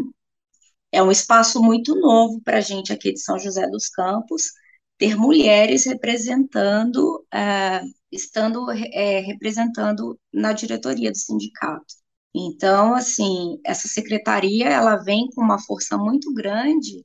é 0.92 1.02
um 1.02 1.10
espaço 1.10 1.60
muito 1.60 1.96
novo 1.96 2.40
para 2.44 2.60
a 2.60 2.62
gente 2.62 2.94
aqui 2.94 3.12
de 3.14 3.20
São 3.20 3.40
José 3.40 3.68
dos 3.70 3.90
Campos, 3.90 4.52
ter 5.00 5.16
mulheres 5.18 5.86
representando, 5.86 7.26
uh, 7.34 7.94
estando 8.12 8.70
é, 8.72 9.20
representando 9.22 10.20
na 10.32 10.54
diretoria 10.54 11.12
do 11.12 11.18
sindicato. 11.18 11.96
Então, 12.36 12.94
assim, 12.94 13.60
essa 13.66 13.88
secretaria, 13.88 14.70
ela 14.70 14.96
vem 14.98 15.28
com 15.34 15.42
uma 15.42 15.60
força 15.60 15.98
muito 15.98 16.32
grande 16.36 17.04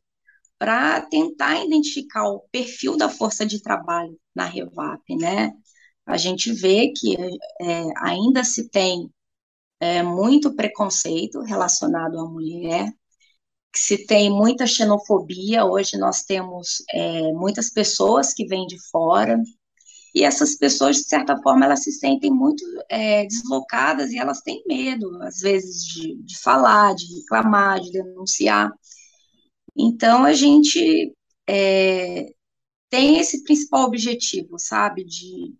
para 0.58 1.00
tentar 1.02 1.64
identificar 1.64 2.24
o 2.28 2.40
perfil 2.52 2.96
da 2.98 3.08
força 3.08 3.46
de 3.46 3.62
trabalho 3.62 4.18
na 4.34 4.44
Revap, 4.44 5.02
né? 5.16 5.52
A 6.06 6.16
gente 6.16 6.52
vê 6.52 6.92
que 6.92 7.16
é, 7.60 7.84
ainda 7.98 8.44
se 8.44 8.68
tem 8.68 9.10
é, 9.80 10.02
muito 10.02 10.54
preconceito 10.54 11.40
relacionado 11.42 12.18
à 12.18 12.24
mulher, 12.24 12.92
que 13.72 13.78
se 13.80 14.06
tem 14.06 14.30
muita 14.30 14.66
xenofobia. 14.66 15.64
Hoje 15.64 15.96
nós 15.98 16.22
temos 16.22 16.82
é, 16.92 17.32
muitas 17.32 17.70
pessoas 17.70 18.34
que 18.34 18.46
vêm 18.46 18.66
de 18.66 18.78
fora, 18.90 19.38
e 20.14 20.24
essas 20.24 20.56
pessoas, 20.56 20.96
de 20.96 21.04
certa 21.04 21.40
forma, 21.42 21.64
elas 21.64 21.82
se 21.82 21.92
sentem 21.92 22.30
muito 22.30 22.62
é, 22.88 23.24
deslocadas 23.24 24.10
e 24.12 24.18
elas 24.18 24.42
têm 24.42 24.62
medo, 24.66 25.10
às 25.22 25.40
vezes, 25.40 25.82
de, 25.84 26.16
de 26.22 26.38
falar, 26.38 26.94
de 26.94 27.06
reclamar, 27.20 27.80
de 27.80 27.90
denunciar. 27.92 28.70
Então, 29.76 30.24
a 30.24 30.34
gente 30.34 31.14
é, 31.48 32.26
tem 32.90 33.18
esse 33.18 33.42
principal 33.42 33.86
objetivo, 33.86 34.58
sabe, 34.58 35.04
de, 35.04 35.54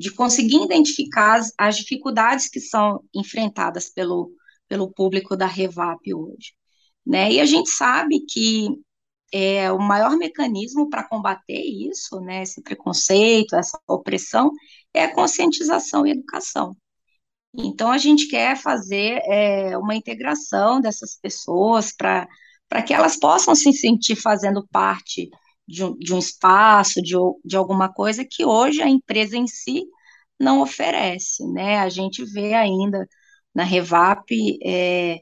de 0.00 0.10
conseguir 0.10 0.64
identificar 0.64 1.36
as, 1.36 1.52
as 1.58 1.76
dificuldades 1.76 2.48
que 2.48 2.58
são 2.58 3.04
enfrentadas 3.14 3.90
pelo, 3.90 4.32
pelo 4.66 4.90
público 4.90 5.36
da 5.36 5.44
Revap 5.44 6.00
hoje. 6.14 6.54
Né? 7.06 7.32
E 7.32 7.38
a 7.40 7.44
gente 7.44 7.68
sabe 7.68 8.20
que 8.20 8.68
é, 9.30 9.70
o 9.70 9.78
maior 9.78 10.16
mecanismo 10.16 10.88
para 10.88 11.06
combater 11.06 11.60
isso, 11.60 12.18
né, 12.20 12.42
esse 12.42 12.62
preconceito, 12.62 13.54
essa 13.54 13.78
opressão, 13.86 14.50
é 14.94 15.04
a 15.04 15.14
conscientização 15.14 16.06
e 16.06 16.12
educação. 16.12 16.74
Então, 17.54 17.92
a 17.92 17.98
gente 17.98 18.26
quer 18.26 18.56
fazer 18.56 19.20
é, 19.26 19.76
uma 19.76 19.94
integração 19.94 20.80
dessas 20.80 21.18
pessoas 21.20 21.92
para 21.94 22.26
que 22.86 22.94
elas 22.94 23.18
possam 23.18 23.54
se 23.54 23.70
sentir 23.74 24.16
fazendo 24.16 24.66
parte 24.68 25.28
de 25.70 25.84
um, 25.84 25.96
de 25.96 26.12
um 26.14 26.18
espaço, 26.18 27.00
de, 27.02 27.14
de 27.44 27.56
alguma 27.56 27.92
coisa 27.92 28.24
que 28.28 28.44
hoje 28.44 28.82
a 28.82 28.88
empresa 28.88 29.36
em 29.36 29.46
si 29.46 29.84
não 30.38 30.60
oferece. 30.62 31.46
Né? 31.52 31.78
A 31.78 31.88
gente 31.88 32.24
vê 32.24 32.54
ainda 32.54 33.08
na 33.54 33.62
Revap 33.64 34.24
é, 34.64 35.20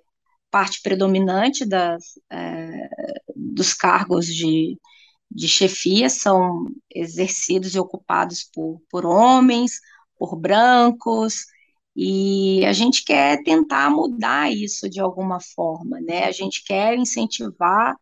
parte 0.50 0.80
predominante 0.82 1.66
das, 1.66 2.04
é, 2.30 2.88
dos 3.36 3.74
cargos 3.74 4.26
de, 4.26 4.78
de 5.30 5.48
chefia 5.48 6.08
são 6.08 6.66
exercidos 6.94 7.74
e 7.74 7.78
ocupados 7.78 8.44
por, 8.44 8.80
por 8.90 9.04
homens, 9.06 9.80
por 10.18 10.36
brancos, 10.36 11.46
e 11.94 12.64
a 12.64 12.72
gente 12.72 13.04
quer 13.04 13.42
tentar 13.42 13.90
mudar 13.90 14.52
isso 14.52 14.88
de 14.88 15.00
alguma 15.00 15.40
forma, 15.40 16.00
né? 16.00 16.24
A 16.26 16.32
gente 16.32 16.62
quer 16.64 16.96
incentivar 16.96 17.96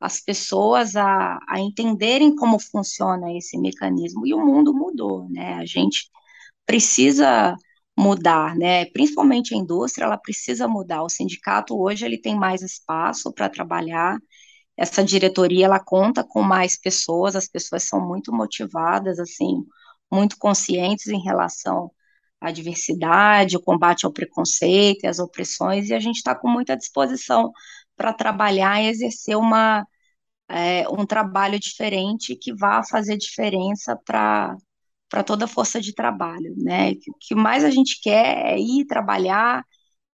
as 0.00 0.20
pessoas 0.20 0.96
a, 0.96 1.38
a 1.48 1.60
entenderem 1.60 2.34
como 2.34 2.58
funciona 2.58 3.32
esse 3.36 3.58
mecanismo, 3.58 4.26
e 4.26 4.34
o 4.34 4.44
mundo 4.44 4.72
mudou, 4.74 5.28
né? 5.28 5.54
A 5.54 5.66
gente 5.66 6.08
precisa 6.66 7.54
mudar, 7.98 8.56
né? 8.56 8.86
Principalmente 8.86 9.54
a 9.54 9.58
indústria, 9.58 10.04
ela 10.06 10.16
precisa 10.18 10.66
mudar. 10.68 11.02
O 11.02 11.08
sindicato 11.08 11.78
hoje 11.80 12.04
ele 12.06 12.18
tem 12.18 12.34
mais 12.36 12.62
espaço 12.62 13.32
para 13.32 13.48
trabalhar. 13.48 14.18
Essa 14.76 15.04
diretoria 15.04 15.66
ela 15.66 15.80
conta 15.80 16.24
com 16.24 16.42
mais 16.42 16.78
pessoas, 16.78 17.36
as 17.36 17.48
pessoas 17.48 17.84
são 17.84 18.00
muito 18.06 18.32
motivadas, 18.32 19.18
assim, 19.18 19.64
muito 20.10 20.38
conscientes 20.38 21.08
em 21.08 21.20
relação 21.20 21.90
à 22.40 22.50
diversidade, 22.50 23.56
o 23.56 23.62
combate 23.62 24.06
ao 24.06 24.12
preconceito 24.12 25.04
e 25.04 25.06
às 25.06 25.18
opressões, 25.18 25.90
e 25.90 25.94
a 25.94 26.00
gente 26.00 26.16
está 26.16 26.34
com 26.34 26.48
muita 26.48 26.76
disposição 26.76 27.52
para 27.96 28.14
trabalhar 28.14 28.82
e 28.82 28.88
exercer 28.88 29.36
uma, 29.36 29.86
é, 30.50 30.88
um 30.88 31.06
trabalho 31.06 31.58
diferente 31.58 32.36
que 32.36 32.54
vá 32.54 32.82
fazer 32.84 33.16
diferença 33.16 33.96
para 34.04 34.56
para 35.10 35.24
toda 35.24 35.44
a 35.46 35.48
força 35.48 35.80
de 35.80 35.94
trabalho, 35.94 36.54
né? 36.56 36.92
O 36.92 37.14
que 37.20 37.34
mais 37.34 37.64
a 37.64 37.70
gente 37.70 38.00
quer 38.00 38.54
é 38.54 38.58
ir 38.60 38.86
trabalhar, 38.86 39.64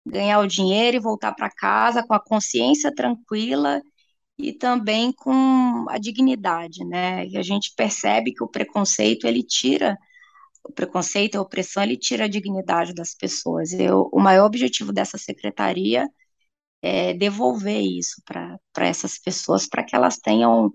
ganhar 0.05 0.39
o 0.39 0.47
dinheiro 0.47 0.97
e 0.97 1.01
voltar 1.01 1.33
para 1.33 1.49
casa 1.51 2.03
com 2.07 2.13
a 2.13 2.19
consciência 2.23 2.93
tranquila 2.95 3.81
e 4.37 4.53
também 4.53 5.11
com 5.13 5.85
a 5.89 5.97
dignidade, 5.99 6.85
né? 6.85 7.27
E 7.27 7.37
a 7.37 7.43
gente 7.43 7.73
percebe 7.75 8.33
que 8.33 8.43
o 8.43 8.47
preconceito 8.49 9.27
ele 9.27 9.43
tira 9.43 9.97
o 10.63 10.71
preconceito 10.73 11.35
a 11.37 11.41
opressão 11.41 11.83
ele 11.83 11.97
tira 11.97 12.25
a 12.25 12.27
dignidade 12.27 12.93
das 12.93 13.13
pessoas. 13.15 13.71
Eu, 13.73 14.09
o 14.11 14.19
maior 14.19 14.45
objetivo 14.45 14.91
dessa 14.93 15.17
secretaria 15.17 16.07
é 16.85 17.15
devolver 17.15 17.81
isso 17.81 18.21
para 18.23 18.59
essas 18.85 19.17
pessoas, 19.17 19.67
para 19.67 19.83
que 19.83 19.95
elas 19.95 20.17
tenham 20.17 20.71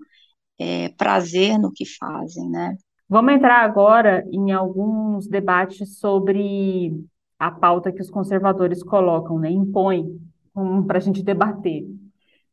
é, 0.59 0.89
prazer 0.89 1.57
no 1.57 1.71
que 1.71 1.85
fazem, 1.85 2.49
né? 2.49 2.75
Vamos 3.07 3.33
entrar 3.33 3.63
agora 3.63 4.25
em 4.29 4.51
alguns 4.51 5.25
debates 5.27 5.99
sobre 5.99 6.93
a 7.39 7.49
pauta 7.49 7.93
que 7.93 8.01
os 8.01 8.09
conservadores 8.09 8.83
colocam, 8.83 9.39
né? 9.39 9.49
Impõem 9.49 10.19
um, 10.53 10.83
para 10.83 10.97
a 10.97 11.01
gente 11.01 11.23
debater. 11.23 11.85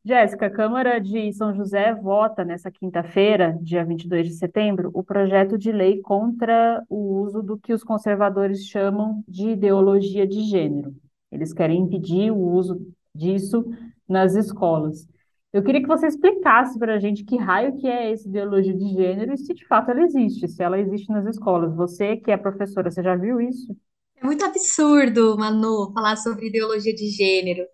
Jéssica, 0.05 0.47
a 0.47 0.51
Câmara 0.51 1.01
de 1.01 1.33
São 1.33 1.53
José 1.53 1.93
vota 1.95 2.45
nessa 2.45 2.71
quinta-feira, 2.71 3.59
dia 3.61 3.85
22 3.85 4.29
de 4.29 4.35
setembro, 4.35 4.91
o 4.95 5.03
projeto 5.03 5.59
de 5.59 5.73
lei 5.73 6.01
contra 6.01 6.83
o 6.89 7.23
uso 7.23 7.43
do 7.43 7.59
que 7.59 7.73
os 7.73 7.83
conservadores 7.83 8.65
chamam 8.67 9.23
de 9.27 9.51
ideologia 9.51 10.27
de 10.27 10.43
gênero. 10.43 10.95
Eles 11.31 11.53
querem 11.53 11.83
impedir 11.83 12.31
o 12.31 12.39
uso 12.39 12.81
disso 13.19 13.65
nas 14.09 14.35
escolas. 14.35 15.07
Eu 15.53 15.63
queria 15.63 15.81
que 15.81 15.89
você 15.89 16.07
explicasse 16.07 16.79
para 16.79 16.95
a 16.95 16.99
gente 16.99 17.25
que 17.25 17.37
raio 17.37 17.77
que 17.77 17.87
é 17.87 18.13
essa 18.13 18.29
ideologia 18.29 18.75
de 18.75 18.89
gênero 18.91 19.33
e 19.33 19.39
se 19.39 19.55
de 19.55 19.67
fato 19.67 19.91
ela 19.91 20.03
existe, 20.03 20.47
se 20.47 20.63
ela 20.63 20.79
existe 20.79 21.11
nas 21.11 21.27
escolas. 21.27 21.75
Você 21.75 22.17
que 22.17 22.31
é 22.31 22.37
professora, 22.37 22.91
você 22.91 23.03
já 23.03 23.17
viu 23.17 23.41
isso? 23.41 23.75
É 24.17 24.25
muito 24.25 24.45
absurdo, 24.45 25.37
Manu, 25.39 25.93
falar 25.95 26.17
sobre 26.17 26.49
ideologia 26.49 26.95
de 26.95 27.09
gênero, 27.09 27.65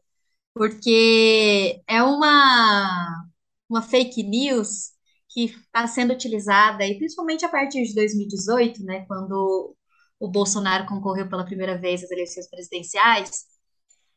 porque 0.54 1.82
é 1.88 2.02
uma, 2.02 3.24
uma 3.68 3.82
fake 3.82 4.22
news 4.22 4.92
que 5.30 5.46
está 5.46 5.86
sendo 5.86 6.12
utilizada, 6.12 6.86
e 6.86 6.96
principalmente 6.96 7.44
a 7.44 7.48
partir 7.48 7.82
de 7.82 7.94
2018, 7.94 8.84
né, 8.84 9.04
quando 9.06 9.74
o 10.20 10.28
Bolsonaro 10.28 10.86
concorreu 10.86 11.28
pela 11.28 11.44
primeira 11.44 11.76
vez 11.76 12.04
às 12.04 12.10
eleições 12.10 12.48
presidenciais, 12.48 13.46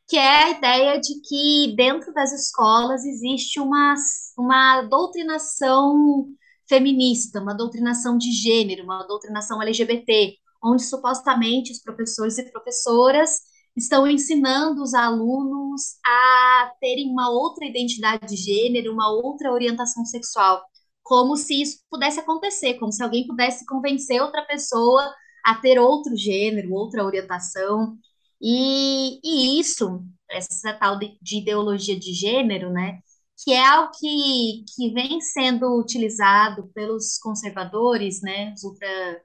que 0.08 0.16
é 0.16 0.44
a 0.44 0.50
ideia 0.50 1.00
de 1.00 1.20
que 1.20 1.74
dentro 1.76 2.12
das 2.14 2.32
escolas 2.32 3.04
existe 3.04 3.60
uma, 3.60 3.94
uma 4.38 4.82
doutrinação 4.82 6.26
feminista, 6.66 7.40
uma 7.40 7.54
doutrinação 7.54 8.16
de 8.16 8.32
gênero, 8.32 8.84
uma 8.84 9.06
doutrinação 9.06 9.62
LGBT, 9.62 10.34
onde 10.64 10.82
supostamente 10.82 11.72
os 11.72 11.80
professores 11.82 12.38
e 12.38 12.50
professoras 12.50 13.40
estão 13.76 14.06
ensinando 14.06 14.82
os 14.82 14.94
alunos 14.94 15.98
a 16.04 16.72
terem 16.80 17.10
uma 17.10 17.30
outra 17.30 17.66
identidade 17.66 18.26
de 18.26 18.36
gênero, 18.36 18.92
uma 18.92 19.10
outra 19.10 19.52
orientação 19.52 20.04
sexual, 20.06 20.62
como 21.02 21.36
se 21.36 21.62
isso 21.62 21.78
pudesse 21.90 22.18
acontecer, 22.18 22.74
como 22.74 22.92
se 22.92 23.02
alguém 23.02 23.26
pudesse 23.26 23.64
convencer 23.66 24.20
outra 24.20 24.42
pessoa 24.46 25.14
a 25.44 25.54
ter 25.54 25.78
outro 25.78 26.16
gênero, 26.16 26.72
outra 26.72 27.04
orientação. 27.04 27.96
E, 28.40 29.20
e 29.24 29.60
isso, 29.60 30.04
essa 30.30 30.72
tal 30.74 30.98
de, 30.98 31.18
de 31.20 31.38
ideologia 31.38 31.98
de 31.98 32.12
gênero, 32.12 32.70
né, 32.70 33.00
que 33.44 33.52
é 33.52 33.64
algo 33.64 33.92
que, 33.98 34.64
que 34.74 34.92
vem 34.92 35.20
sendo 35.20 35.78
utilizado 35.78 36.68
pelos 36.74 37.18
conservadores, 37.18 38.20
né, 38.22 38.52
os 38.54 38.64
ultra, 38.64 39.22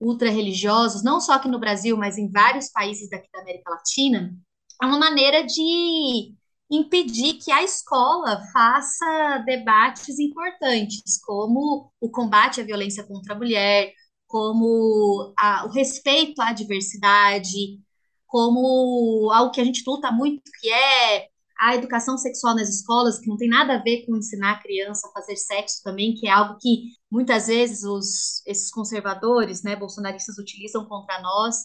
ultra 0.00 0.30
religiosos, 0.30 1.02
não 1.02 1.20
só 1.20 1.34
aqui 1.34 1.48
no 1.48 1.60
Brasil, 1.60 1.96
mas 1.96 2.18
em 2.18 2.30
vários 2.30 2.70
países 2.70 3.10
daqui 3.10 3.28
da 3.32 3.40
América 3.40 3.70
Latina, 3.70 4.36
é 4.82 4.86
uma 4.86 4.98
maneira 4.98 5.44
de, 5.44 6.34
impedir 6.70 7.34
que 7.34 7.50
a 7.52 7.62
escola 7.62 8.42
faça 8.52 9.38
debates 9.46 10.18
importantes, 10.18 11.20
como 11.24 11.92
o 12.00 12.10
combate 12.10 12.60
à 12.60 12.64
violência 12.64 13.04
contra 13.04 13.34
a 13.34 13.38
mulher, 13.38 13.92
como 14.26 15.32
a, 15.38 15.66
o 15.66 15.70
respeito 15.70 16.40
à 16.42 16.52
diversidade, 16.52 17.80
como 18.26 19.30
algo 19.32 19.52
que 19.52 19.60
a 19.60 19.64
gente 19.64 19.82
luta 19.86 20.10
muito, 20.10 20.42
que 20.60 20.68
é 20.70 21.28
a 21.58 21.74
educação 21.74 22.18
sexual 22.18 22.54
nas 22.54 22.68
escolas, 22.68 23.18
que 23.18 23.28
não 23.28 23.36
tem 23.36 23.48
nada 23.48 23.74
a 23.74 23.82
ver 23.82 24.04
com 24.04 24.16
ensinar 24.16 24.52
a 24.52 24.62
criança 24.62 25.08
a 25.08 25.12
fazer 25.12 25.36
sexo 25.36 25.82
também, 25.82 26.14
que 26.14 26.26
é 26.28 26.30
algo 26.30 26.58
que 26.60 26.92
muitas 27.10 27.46
vezes 27.46 27.82
os, 27.84 28.42
esses 28.46 28.70
conservadores, 28.70 29.62
né, 29.62 29.74
bolsonaristas 29.74 30.36
utilizam 30.38 30.84
contra 30.86 31.20
nós. 31.22 31.56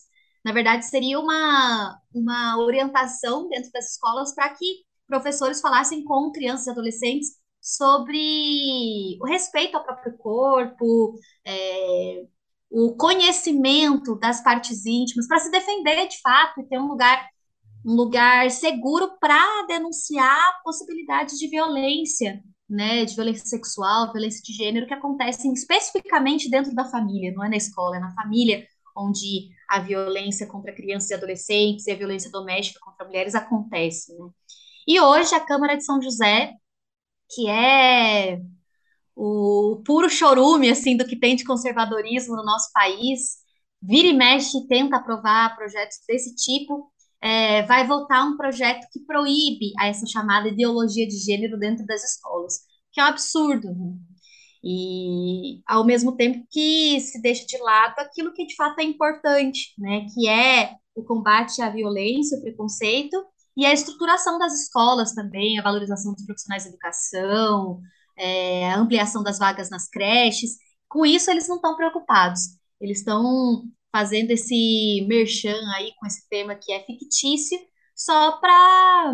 Na 0.45 0.53
verdade, 0.53 0.85
seria 0.85 1.19
uma, 1.19 1.99
uma 2.13 2.57
orientação 2.59 3.49
dentro 3.49 3.71
das 3.71 3.91
escolas 3.91 4.33
para 4.33 4.49
que 4.55 4.65
professores 5.07 5.59
falassem 5.61 6.03
com 6.05 6.31
crianças 6.31 6.67
e 6.67 6.69
adolescentes 6.71 7.29
sobre 7.61 9.17
o 9.21 9.25
respeito 9.27 9.77
ao 9.77 9.83
próprio 9.83 10.17
corpo, 10.17 11.15
é, 11.45 12.25
o 12.71 12.95
conhecimento 12.95 14.15
das 14.15 14.41
partes 14.41 14.85
íntimas, 14.85 15.27
para 15.27 15.39
se 15.39 15.51
defender 15.51 16.07
de 16.07 16.19
fato 16.21 16.61
e 16.61 16.65
ter 16.67 16.79
um 16.79 16.87
lugar 16.87 17.29
um 17.83 17.95
lugar 17.95 18.49
seguro 18.51 19.17
para 19.19 19.65
denunciar 19.67 20.61
possibilidades 20.63 21.39
de 21.39 21.47
violência, 21.47 22.39
né, 22.69 23.03
de 23.03 23.15
violência 23.15 23.45
sexual, 23.45 24.11
violência 24.11 24.39
de 24.43 24.53
gênero 24.53 24.85
que 24.85 24.93
acontecem 24.93 25.51
especificamente 25.51 26.47
dentro 26.47 26.75
da 26.75 26.85
família, 26.85 27.33
não 27.33 27.43
é 27.43 27.49
na 27.49 27.57
escola, 27.57 27.97
é 27.97 27.99
na 27.99 28.13
família 28.13 28.65
onde 28.95 29.49
a 29.69 29.79
violência 29.79 30.45
contra 30.45 30.73
crianças 30.73 31.09
e 31.09 31.13
adolescentes 31.15 31.87
e 31.87 31.91
a 31.91 31.95
violência 31.95 32.29
doméstica 32.29 32.79
contra 32.83 33.05
mulheres 33.05 33.33
acontece. 33.33 34.13
Né? 34.13 34.29
E 34.87 34.99
hoje 34.99 35.33
a 35.33 35.39
Câmara 35.39 35.75
de 35.75 35.83
São 35.83 36.01
José, 36.01 36.53
que 37.33 37.49
é 37.49 38.39
o 39.15 39.81
puro 39.85 40.09
chorume 40.09 40.69
assim 40.69 40.95
do 40.97 41.05
que 41.05 41.15
tem 41.15 41.35
de 41.35 41.43
conservadorismo 41.43 42.35
no 42.35 42.43
nosso 42.43 42.71
país, 42.73 43.37
vira 43.81 44.07
e 44.07 44.13
mexe 44.13 44.67
tenta 44.67 44.97
aprovar 44.97 45.55
projetos 45.55 45.97
desse 46.07 46.35
tipo, 46.35 46.91
é, 47.21 47.63
vai 47.63 47.85
votar 47.85 48.25
um 48.27 48.35
projeto 48.35 48.87
que 48.91 48.99
proíbe 49.01 49.73
a 49.79 49.87
essa 49.87 50.05
chamada 50.05 50.47
ideologia 50.47 51.07
de 51.07 51.17
gênero 51.17 51.57
dentro 51.57 51.85
das 51.85 52.03
escolas, 52.03 52.59
que 52.91 52.99
é 52.99 53.03
um 53.03 53.07
absurdo. 53.07 53.67
Né? 53.67 53.93
E 54.63 55.61
ao 55.67 55.85
mesmo 55.85 56.15
tempo 56.15 56.45
que 56.49 56.99
se 56.99 57.21
deixa 57.21 57.45
de 57.45 57.57
lado 57.57 57.95
aquilo 57.99 58.33
que 58.33 58.45
de 58.45 58.55
fato 58.55 58.79
é 58.79 58.83
importante, 58.83 59.73
né, 59.77 60.05
que 60.13 60.27
é 60.27 60.75
o 60.95 61.03
combate 61.03 61.61
à 61.61 61.69
violência, 61.69 62.37
o 62.37 62.41
preconceito 62.41 63.17
e 63.57 63.65
a 63.65 63.73
estruturação 63.73 64.37
das 64.37 64.53
escolas 64.61 65.13
também, 65.13 65.57
a 65.59 65.63
valorização 65.63 66.13
dos 66.13 66.25
profissionais 66.25 66.63
de 66.63 66.69
educação, 66.69 67.81
é, 68.21 68.71
a 68.71 68.77
ampliação 68.77 69.23
das 69.23 69.39
vagas 69.39 69.69
nas 69.69 69.89
creches. 69.89 70.57
Com 70.87 71.05
isso, 71.05 71.31
eles 71.31 71.47
não 71.47 71.55
estão 71.57 71.75
preocupados. 71.75 72.41
Eles 72.79 72.99
estão 72.99 73.63
fazendo 73.91 74.31
esse 74.31 75.05
merchan 75.07 75.59
aí 75.75 75.91
com 75.99 76.05
esse 76.07 76.27
tema 76.29 76.55
que 76.55 76.71
é 76.71 76.83
fictício, 76.85 77.59
só 77.95 78.39
para 78.39 79.13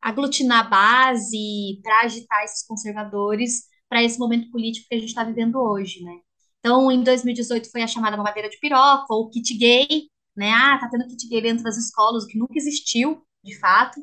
aglutinar 0.00 0.68
base, 0.70 1.80
para 1.82 2.02
agitar 2.02 2.44
esses 2.44 2.66
conservadores 2.66 3.64
para 3.88 4.02
esse 4.02 4.18
momento 4.18 4.50
político 4.50 4.88
que 4.88 4.94
a 4.94 4.98
gente 4.98 5.08
está 5.08 5.24
vivendo 5.24 5.56
hoje, 5.56 6.02
né? 6.02 6.18
Então, 6.58 6.90
em 6.90 7.02
2018 7.02 7.70
foi 7.70 7.82
a 7.82 7.86
chamada 7.86 8.16
mamadeira 8.16 8.48
de 8.48 8.58
piroca, 8.58 9.06
ou 9.10 9.30
kit 9.30 9.56
gay, 9.56 10.08
né? 10.36 10.50
Ah, 10.50 10.78
tá 10.80 10.88
tendo 10.90 11.06
kit 11.06 11.28
gay 11.28 11.42
dentro 11.42 11.62
das 11.62 11.76
escolas, 11.76 12.24
o 12.24 12.26
que 12.26 12.38
nunca 12.38 12.54
existiu, 12.56 13.22
de 13.44 13.56
fato. 13.58 14.00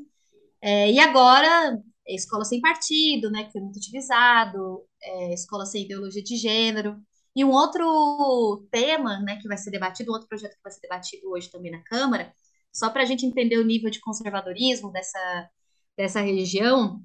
É, 0.61 0.91
e 0.91 0.99
agora, 0.99 1.77
escola 2.15 2.45
sem 2.45 2.61
partido, 2.61 3.31
né, 3.31 3.45
que 3.45 3.51
foi 3.51 3.61
muito 3.61 3.77
utilizado, 3.77 4.85
é, 5.01 5.33
escola 5.33 5.65
sem 5.65 5.83
ideologia 5.85 6.23
de 6.23 6.35
gênero. 6.35 6.97
E 7.35 7.45
um 7.45 7.51
outro 7.51 8.67
tema, 8.71 9.19
né, 9.21 9.37
que 9.41 9.47
vai 9.47 9.57
ser 9.57 9.71
debatido, 9.71 10.11
um 10.11 10.13
outro 10.13 10.27
projeto 10.27 10.55
que 10.55 10.63
vai 10.63 10.71
ser 10.71 10.81
debatido 10.81 11.29
hoje 11.31 11.49
também 11.49 11.71
na 11.71 11.83
Câmara, 11.83 12.33
só 12.73 12.89
para 12.89 13.03
a 13.03 13.05
gente 13.05 13.25
entender 13.25 13.57
o 13.57 13.65
nível 13.65 13.89
de 13.89 13.99
conservadorismo 13.99 14.91
dessa, 14.91 15.49
dessa 15.97 16.21
região, 16.21 17.01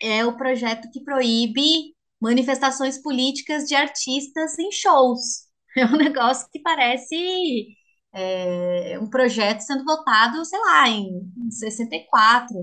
é 0.00 0.24
o 0.24 0.36
projeto 0.36 0.90
que 0.90 1.02
proíbe 1.04 1.94
manifestações 2.20 2.98
políticas 3.02 3.64
de 3.64 3.74
artistas 3.74 4.58
em 4.58 4.70
shows. 4.72 5.50
É 5.74 5.86
um 5.86 5.96
negócio 5.96 6.46
que 6.52 6.60
parece 6.60 7.74
é, 8.12 8.98
um 9.00 9.08
projeto 9.08 9.60
sendo 9.60 9.84
votado, 9.84 10.44
sei 10.44 10.58
lá, 10.60 10.86
em, 10.86 11.50
64, 11.50 12.54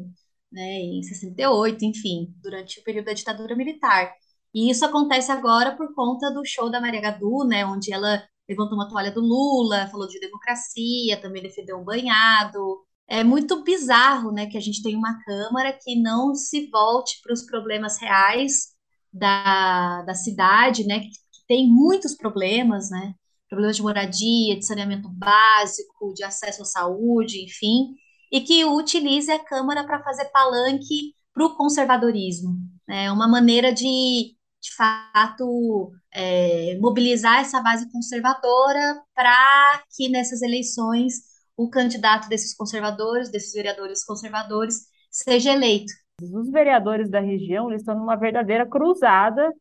né, 0.52 0.80
em 0.82 1.04
68, 1.04 1.84
enfim, 1.86 2.34
durante 2.42 2.80
o 2.80 2.84
período 2.84 3.06
da 3.06 3.14
ditadura 3.14 3.56
militar. 3.56 4.12
E 4.54 4.70
isso 4.72 4.84
acontece 4.86 5.32
agora 5.32 5.76
por 5.76 5.94
conta 5.94 6.32
do 6.32 6.44
show 6.46 6.70
da 6.70 6.82
Maria 6.82 7.02
Gadu, 7.02 7.46
né, 7.46 7.66
onde 7.66 7.94
ela 7.94 8.24
levantou 8.48 8.76
uma 8.76 8.90
toalha 8.90 9.12
do 9.12 9.22
Lula, 9.22 9.88
falou 9.88 10.08
de 10.08 10.20
democracia, 10.20 11.22
também 11.22 11.44
defendeu 11.44 11.78
um 11.78 11.84
banhado. 11.84 12.84
É 13.08 13.24
muito 13.24 13.64
bizarro, 13.64 14.32
né, 14.32 14.48
que 14.48 14.58
a 14.58 14.62
gente 14.62 14.82
tem 14.82 14.96
uma 14.96 15.20
Câmara 15.24 15.72
que 15.72 15.96
não 16.02 16.34
se 16.34 16.68
volte 16.70 17.20
para 17.22 17.34
os 17.34 17.44
problemas 17.44 18.00
reais 18.00 18.70
da, 19.14 20.02
da 20.04 20.14
cidade, 20.16 20.86
né, 20.86 21.02
que 21.02 21.10
tem 21.48 21.68
muitos 21.68 22.16
problemas, 22.16 22.90
né, 22.90 23.14
problemas 23.50 23.76
de 23.76 23.82
moradia, 23.82 24.58
de 24.58 24.66
saneamento 24.66 25.10
básico, 25.10 26.14
de 26.14 26.24
acesso 26.24 26.62
à 26.64 26.66
saúde, 26.66 27.44
enfim, 27.44 27.96
e 28.32 28.42
que 28.42 28.66
utilize 28.66 29.32
a 29.32 29.44
Câmara 29.44 29.84
para 29.84 30.04
fazer 30.04 30.26
palanque 30.26 31.14
para 31.34 31.46
o 31.46 31.56
conservadorismo. 31.56 32.58
É 32.88 33.12
uma 33.12 33.28
maneira 33.28 33.74
de, 33.74 34.36
de 34.62 34.76
fato, 34.76 35.92
é, 36.14 36.78
mobilizar 36.80 37.40
essa 37.40 37.62
base 37.62 37.92
conservadora 37.92 39.02
para 39.16 39.84
que 39.96 40.10
nessas 40.10 40.42
eleições 40.42 41.30
o 41.56 41.70
candidato 41.70 42.30
desses 42.30 42.56
conservadores, 42.56 43.30
desses 43.30 43.54
vereadores 43.54 44.04
conservadores, 44.06 44.88
seja 45.12 45.52
eleito. 45.52 45.92
Os 46.22 46.50
vereadores 46.50 47.10
da 47.10 47.20
região 47.20 47.72
estão 47.72 47.98
numa 47.98 48.16
verdadeira 48.16 48.66
cruzada 48.66 49.54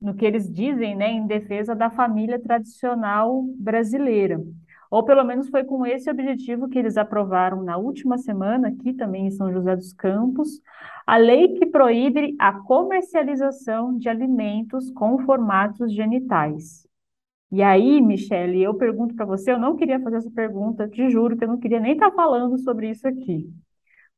no 0.00 0.14
que 0.14 0.24
eles 0.24 0.52
dizem, 0.52 0.96
né, 0.96 1.12
em 1.12 1.26
defesa 1.26 1.74
da 1.76 1.88
família 1.88 2.40
tradicional 2.40 3.44
brasileira. 3.56 4.40
Ou 4.92 5.02
pelo 5.02 5.24
menos 5.24 5.48
foi 5.48 5.64
com 5.64 5.86
esse 5.86 6.10
objetivo 6.10 6.68
que 6.68 6.78
eles 6.78 6.98
aprovaram 6.98 7.62
na 7.62 7.78
última 7.78 8.18
semana, 8.18 8.68
aqui 8.68 8.92
também 8.92 9.26
em 9.26 9.30
São 9.30 9.50
José 9.50 9.74
dos 9.74 9.94
Campos, 9.94 10.60
a 11.06 11.16
lei 11.16 11.54
que 11.54 11.64
proíbe 11.64 12.36
a 12.38 12.52
comercialização 12.52 13.96
de 13.96 14.10
alimentos 14.10 14.90
com 14.90 15.18
formatos 15.20 15.94
genitais. 15.94 16.86
E 17.50 17.62
aí, 17.62 18.02
Michele, 18.02 18.62
eu 18.62 18.74
pergunto 18.74 19.14
para 19.14 19.24
você, 19.24 19.52
eu 19.52 19.58
não 19.58 19.76
queria 19.76 19.98
fazer 19.98 20.18
essa 20.18 20.30
pergunta, 20.30 20.86
te 20.86 21.08
juro 21.08 21.38
que 21.38 21.44
eu 21.44 21.48
não 21.48 21.58
queria 21.58 21.80
nem 21.80 21.94
estar 21.94 22.10
tá 22.10 22.14
falando 22.14 22.58
sobre 22.58 22.90
isso 22.90 23.08
aqui. 23.08 23.48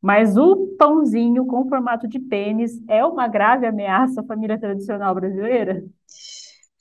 Mas 0.02 0.36
o 0.36 0.74
pãozinho 0.76 1.46
com 1.46 1.68
formato 1.68 2.08
de 2.08 2.18
pênis 2.18 2.82
é 2.88 3.04
uma 3.06 3.28
grave 3.28 3.64
ameaça 3.64 4.22
à 4.22 4.24
família 4.24 4.58
tradicional 4.58 5.14
brasileira? 5.14 5.84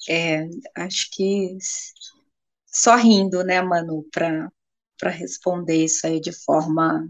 É, 0.09 0.47
acho 0.77 1.09
que 1.11 1.55
só 2.73 2.95
rindo, 2.95 3.43
né, 3.43 3.61
Manu, 3.61 4.05
para 4.11 4.49
responder 5.11 5.83
isso 5.85 6.05
aí 6.07 6.19
de 6.19 6.31
forma 6.43 7.07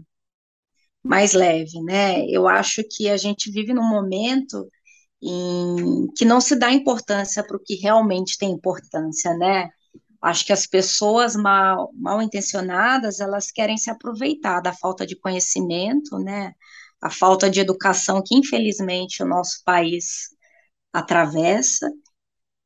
mais 1.02 1.32
leve, 1.34 1.80
né? 1.82 2.24
Eu 2.28 2.48
acho 2.48 2.82
que 2.90 3.08
a 3.10 3.16
gente 3.16 3.50
vive 3.50 3.74
num 3.74 3.88
momento 3.88 4.68
em 5.22 6.08
que 6.16 6.24
não 6.24 6.40
se 6.40 6.56
dá 6.56 6.72
importância 6.72 7.44
para 7.46 7.56
o 7.56 7.60
que 7.62 7.74
realmente 7.76 8.38
tem 8.38 8.50
importância, 8.50 9.34
né? 9.36 9.70
Acho 10.22 10.46
que 10.46 10.52
as 10.52 10.66
pessoas 10.66 11.36
mal, 11.36 11.90
mal 11.94 12.22
intencionadas, 12.22 13.20
elas 13.20 13.50
querem 13.50 13.76
se 13.76 13.90
aproveitar 13.90 14.60
da 14.60 14.72
falta 14.72 15.06
de 15.06 15.16
conhecimento, 15.16 16.18
né? 16.18 16.52
A 17.02 17.10
falta 17.10 17.50
de 17.50 17.60
educação 17.60 18.22
que, 18.24 18.34
infelizmente, 18.34 19.22
o 19.22 19.26
nosso 19.26 19.62
país 19.64 20.28
atravessa, 20.92 21.90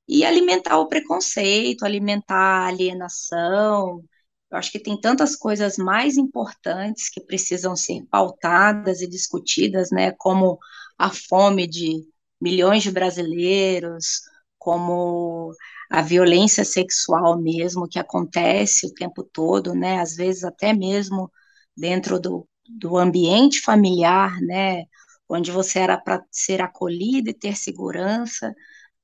e 0.09 0.25
alimentar 0.25 0.79
o 0.79 0.89
preconceito, 0.89 1.85
alimentar 1.85 2.37
a 2.37 2.67
alienação. 2.69 4.03
Eu 4.51 4.59
acho 4.59 4.73
que 4.73 4.81
tem 4.81 4.99
tantas 5.01 5.37
coisas 5.37 5.77
mais 5.77 6.17
importantes 6.17 7.11
que 7.11 7.21
precisam 7.21 7.77
ser 7.77 8.05
pautadas 8.11 9.03
e 9.03 9.09
discutidas, 9.09 9.91
né? 9.91 10.13
Como 10.13 10.59
a 10.99 11.11
fome 11.11 11.67
de 11.67 12.05
milhões 12.41 12.83
de 12.83 12.91
brasileiros, 12.91 14.23
como 14.59 15.53
a 15.91 16.03
violência 16.03 16.65
sexual 16.65 17.41
mesmo 17.41 17.89
que 17.89 17.99
acontece 17.99 18.87
o 18.87 18.95
tempo 18.95 19.23
todo, 19.25 19.75
né? 19.75 20.01
Às 20.01 20.15
vezes 20.17 20.45
até 20.45 20.73
mesmo 20.73 21.31
dentro 21.77 22.19
do, 22.19 22.49
do 22.69 22.97
ambiente 22.97 23.61
familiar, 23.61 24.41
né? 24.41 24.85
Onde 25.29 25.51
você 25.51 25.81
era 25.81 25.99
para 25.99 26.23
ser 26.31 26.63
acolhido 26.63 27.29
e 27.31 27.35
ter 27.35 27.55
segurança, 27.57 28.55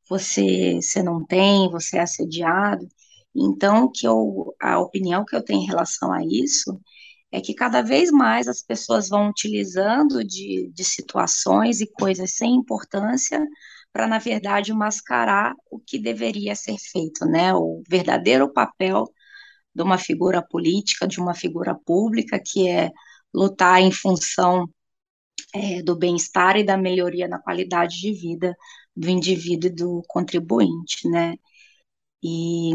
você, 0.08 0.80
você 0.80 1.02
não 1.02 1.24
tem, 1.24 1.70
você 1.70 1.98
é 1.98 2.02
assediado. 2.02 2.86
Então, 3.34 3.90
que 3.92 4.06
eu, 4.06 4.54
a 4.60 4.78
opinião 4.78 5.24
que 5.24 5.34
eu 5.36 5.42
tenho 5.44 5.62
em 5.62 5.66
relação 5.66 6.12
a 6.12 6.22
isso 6.24 6.80
é 7.32 7.40
que 7.40 7.54
cada 7.54 7.82
vez 7.82 8.10
mais 8.12 8.46
as 8.48 8.62
pessoas 8.62 9.08
vão 9.08 9.28
utilizando 9.28 10.24
de, 10.24 10.70
de 10.72 10.84
situações 10.84 11.80
e 11.80 11.86
coisas 11.86 12.36
sem 12.36 12.54
importância 12.54 13.44
para, 13.92 14.06
na 14.06 14.18
verdade, 14.18 14.72
mascarar 14.72 15.54
o 15.70 15.80
que 15.80 15.98
deveria 15.98 16.54
ser 16.54 16.76
feito, 16.78 17.24
né? 17.26 17.54
O 17.54 17.82
verdadeiro 17.88 18.52
papel 18.52 19.04
de 19.74 19.82
uma 19.82 19.98
figura 19.98 20.42
política, 20.42 21.06
de 21.08 21.20
uma 21.20 21.34
figura 21.34 21.74
pública, 21.86 22.40
que 22.44 22.68
é 22.68 22.90
lutar 23.34 23.80
em 23.80 23.92
função 23.92 24.68
é, 25.54 25.82
do 25.82 25.96
bem-estar 25.96 26.56
e 26.56 26.64
da 26.64 26.76
melhoria 26.76 27.28
na 27.28 27.40
qualidade 27.40 28.00
de 28.00 28.12
vida 28.12 28.54
do 28.96 29.08
indivíduo 29.08 29.70
e 29.70 29.74
do 29.74 30.02
contribuinte, 30.08 31.08
né? 31.08 31.36
E 32.22 32.72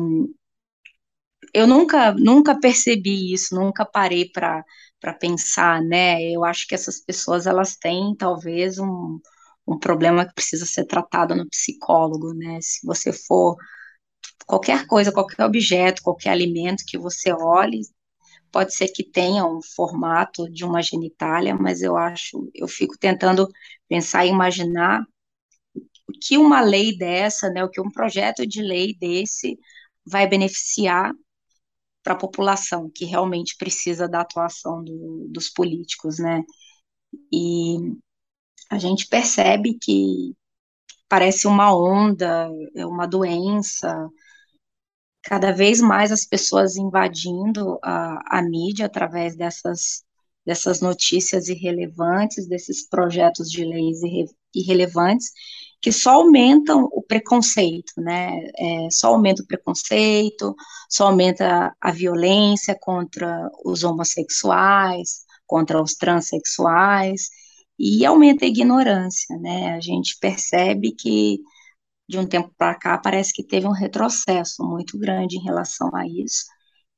eu 1.54 1.68
nunca, 1.68 2.14
nunca 2.14 2.60
percebi 2.60 3.34
isso, 3.34 3.56
nunca 3.56 3.86
parei 3.86 4.30
para 4.30 4.64
para 5.02 5.14
pensar, 5.14 5.82
né? 5.82 6.22
Eu 6.30 6.44
acho 6.44 6.68
que 6.68 6.76
essas 6.76 7.00
pessoas 7.00 7.48
elas 7.48 7.78
têm 7.78 8.14
talvez 8.18 8.78
um, 8.80 9.18
um 9.66 9.80
problema 9.80 10.26
que 10.28 10.34
precisa 10.34 10.66
ser 10.66 10.84
tratado 10.86 11.34
no 11.34 11.48
psicólogo, 11.50 12.34
né? 12.34 12.60
Se 12.62 12.86
você 12.86 13.14
for 13.14 13.56
qualquer 14.48 14.88
coisa, 14.88 15.12
qualquer 15.12 15.46
objeto, 15.46 16.02
qualquer 16.04 16.32
alimento 16.32 16.84
que 16.88 16.98
você 16.98 17.32
olhe, 17.34 17.82
pode 18.52 18.74
ser 18.76 18.90
que 18.90 19.04
tenha 19.04 19.46
um 19.46 19.62
formato 19.62 20.50
de 20.52 20.66
uma 20.66 20.82
genitália, 20.84 21.56
mas 21.56 21.82
eu 21.82 21.98
acho, 21.98 22.50
eu 22.56 22.68
fico 22.68 22.98
tentando 23.00 23.48
pensar 23.90 24.26
e 24.26 24.30
imaginar 24.30 25.04
o 26.10 26.12
que 26.20 26.38
uma 26.38 26.62
lei 26.62 26.98
dessa, 26.98 27.50
né, 27.50 27.64
o 27.64 27.70
que 27.70 27.82
um 27.82 27.92
projeto 27.92 28.46
de 28.48 28.62
lei 28.62 28.96
desse 29.00 29.58
vai 30.06 30.28
beneficiar 30.28 31.14
para 32.04 32.14
a 32.14 32.18
população 32.18 32.90
que 32.94 33.06
realmente 33.06 33.56
precisa 33.58 34.08
da 34.08 34.22
atuação 34.22 34.84
do, 34.84 35.28
dos 35.30 35.50
políticos, 35.50 36.18
né? 36.20 36.44
E 37.32 37.78
a 38.70 38.80
gente 38.80 39.08
percebe 39.08 39.78
que 39.80 40.34
parece 41.08 41.48
uma 41.48 41.76
onda, 41.76 42.50
é 42.76 42.86
uma 42.86 43.08
doença, 43.08 44.10
cada 45.24 45.52
vez 45.52 45.82
mais 45.82 46.12
as 46.12 46.26
pessoas 46.26 46.78
invadindo 46.78 47.78
a, 47.84 48.40
a 48.40 48.42
mídia 48.42 48.86
através 48.86 49.36
dessas, 49.36 50.04
dessas 50.46 50.82
notícias 50.82 51.48
irrelevantes, 51.50 52.48
desses 52.48 52.88
projetos 52.88 53.52
de 53.52 53.66
leis 53.66 54.02
irre, 54.04 54.26
irrelevantes, 54.56 55.32
que 55.82 55.92
só 55.92 56.12
aumentam 56.16 56.84
o 56.92 57.02
preconceito, 57.02 57.94
né? 57.98 58.32
É, 58.58 58.88
só 58.92 59.10
aumenta 59.10 59.42
o 59.44 59.48
preconceito, 59.48 60.56
só 60.90 61.08
aumenta 61.08 61.76
a 61.80 61.92
violência 61.92 62.78
contra 62.80 63.50
os 63.66 63.84
homossexuais, 63.84 65.26
contra 65.48 65.82
os 65.82 65.94
transexuais, 65.96 67.30
e 67.78 68.06
aumenta 68.06 68.46
a 68.46 68.48
ignorância, 68.48 69.38
né? 69.38 69.74
A 69.76 69.80
gente 69.80 70.18
percebe 70.20 70.92
que 70.92 71.40
de 72.10 72.18
um 72.20 72.28
tempo 72.28 72.52
para 72.58 72.76
cá 72.76 72.98
parece 72.98 73.32
que 73.34 73.44
teve 73.44 73.68
um 73.68 73.72
retrocesso 73.72 74.64
muito 74.64 74.98
grande 74.98 75.38
em 75.38 75.44
relação 75.44 75.96
a 75.96 76.08
isso, 76.08 76.46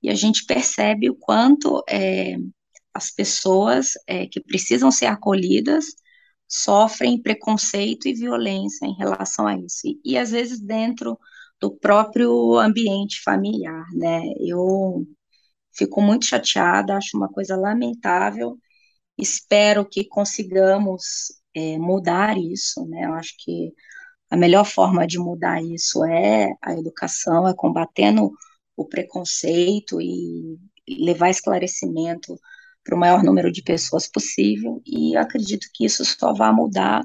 e 0.01 0.09
a 0.09 0.15
gente 0.15 0.45
percebe 0.45 1.09
o 1.09 1.15
quanto 1.15 1.83
é, 1.89 2.35
as 2.93 3.11
pessoas 3.11 3.91
é, 4.07 4.27
que 4.27 4.39
precisam 4.41 4.91
ser 4.91 5.07
acolhidas 5.07 5.85
sofrem 6.51 7.21
preconceito 7.21 8.07
e 8.09 8.13
violência 8.13 8.85
em 8.85 8.93
relação 8.93 9.47
a 9.47 9.57
isso, 9.57 9.87
e, 9.87 10.01
e 10.03 10.17
às 10.17 10.31
vezes 10.31 10.59
dentro 10.59 11.17
do 11.59 11.71
próprio 11.71 12.57
ambiente 12.59 13.21
familiar, 13.23 13.85
né? 13.93 14.21
Eu 14.39 15.05
fico 15.73 16.01
muito 16.01 16.25
chateada, 16.25 16.97
acho 16.97 17.17
uma 17.17 17.29
coisa 17.29 17.55
lamentável, 17.55 18.57
espero 19.17 19.85
que 19.85 20.03
consigamos 20.05 21.33
é, 21.55 21.77
mudar 21.77 22.37
isso, 22.37 22.85
né? 22.87 23.05
Eu 23.05 23.13
acho 23.13 23.33
que 23.39 23.73
a 24.29 24.37
melhor 24.37 24.65
forma 24.65 25.07
de 25.07 25.19
mudar 25.19 25.61
isso 25.63 26.03
é 26.05 26.53
a 26.61 26.73
educação, 26.73 27.47
é 27.47 27.53
combatendo 27.53 28.31
o 28.75 28.85
preconceito 28.85 30.01
e 30.01 30.57
levar 30.89 31.29
esclarecimento 31.29 32.37
para 32.83 32.95
o 32.95 32.99
maior 32.99 33.23
número 33.23 33.51
de 33.51 33.63
pessoas 33.63 34.09
possível, 34.09 34.81
e 34.85 35.15
acredito 35.15 35.67
que 35.73 35.85
isso 35.85 36.03
só 36.05 36.33
vai 36.33 36.51
mudar 36.51 37.03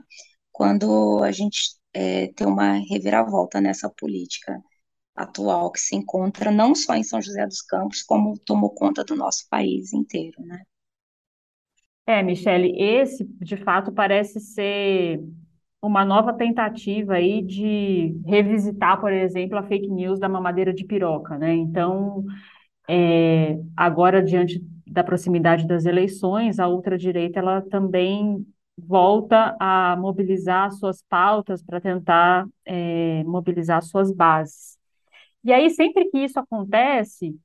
quando 0.53 1.23
a 1.23 1.31
gente 1.33 1.61
é, 1.93 2.29
ter 2.29 2.47
uma 2.47 2.73
reviravolta 2.89 3.61
nessa 3.61 3.91
política 3.91 4.61
atual 5.15 5.71
que 5.73 5.81
se 5.81 5.97
encontra 5.97 6.51
não 6.51 6.75
só 6.75 6.95
em 6.95 7.03
São 7.03 7.21
José 7.21 7.47
dos 7.47 7.63
Campos, 7.63 8.03
como 8.03 8.39
tomou 8.45 8.71
conta 8.75 9.03
do 9.03 9.17
nosso 9.17 9.47
país 9.51 9.93
inteiro, 9.93 10.43
né? 10.43 10.63
É, 12.07 12.23
Michele, 12.23 12.73
esse 12.79 13.25
de 13.41 13.57
fato 13.57 13.93
parece 13.93 14.39
ser 14.41 15.21
uma 15.83 16.05
nova 16.05 16.33
tentativa 16.33 17.15
aí 17.15 17.43
de 17.43 18.17
revisitar, 18.25 19.01
por 19.01 19.13
exemplo, 19.13 19.59
a 19.59 19.63
fake 19.63 19.89
news 19.89 20.19
da 20.19 20.29
mamadeira 20.29 20.73
de 20.73 20.85
piroca, 20.85 21.37
né? 21.39 21.55
Então, 21.55 22.25
é, 22.89 23.59
agora 23.77 24.23
diante 24.23 24.61
da 24.97 25.05
proximidade 25.05 25.67
das 25.67 25.85
eleições, 25.85 26.59
a 26.59 26.67
ultradireita 26.67 27.39
ela 27.39 27.61
também 27.61 28.47
volta 28.79 29.55
a 29.61 29.95
mobilizar 29.97 30.73
suas 30.73 31.03
pautas 31.07 31.63
para 31.63 31.81
tentar 31.83 32.47
é, 32.65 33.23
mobilizar 33.25 33.83
suas 33.83 34.11
bases. 34.11 34.79
E 35.45 35.53
aí, 35.53 35.69
sempre 35.69 36.07
que 36.07 36.19
isso 36.19 36.41
acontece, 36.41 37.39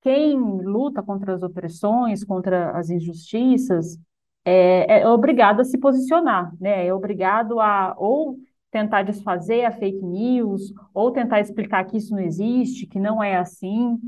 quem 0.00 0.38
luta 0.38 1.02
contra 1.02 1.34
as 1.34 1.42
opressões, 1.42 2.24
contra 2.24 2.70
as 2.70 2.88
injustiças, 2.88 3.98
é, 4.44 5.00
é 5.00 5.08
obrigado 5.08 5.60
a 5.60 5.64
se 5.64 5.76
posicionar, 5.78 6.52
né? 6.58 6.86
É 6.86 6.94
obrigado 6.94 7.60
a 7.60 7.94
ou 7.98 8.38
tentar 8.70 9.02
desfazer 9.02 9.66
a 9.66 9.70
fake 9.72 10.02
news, 10.02 10.72
ou 10.94 11.12
tentar 11.12 11.40
explicar 11.40 11.84
que 11.84 11.98
isso 11.98 12.12
não 12.12 12.20
existe, 12.20 12.86
que 12.86 12.98
não 12.98 13.22
é 13.22 13.36
assim. 13.36 13.98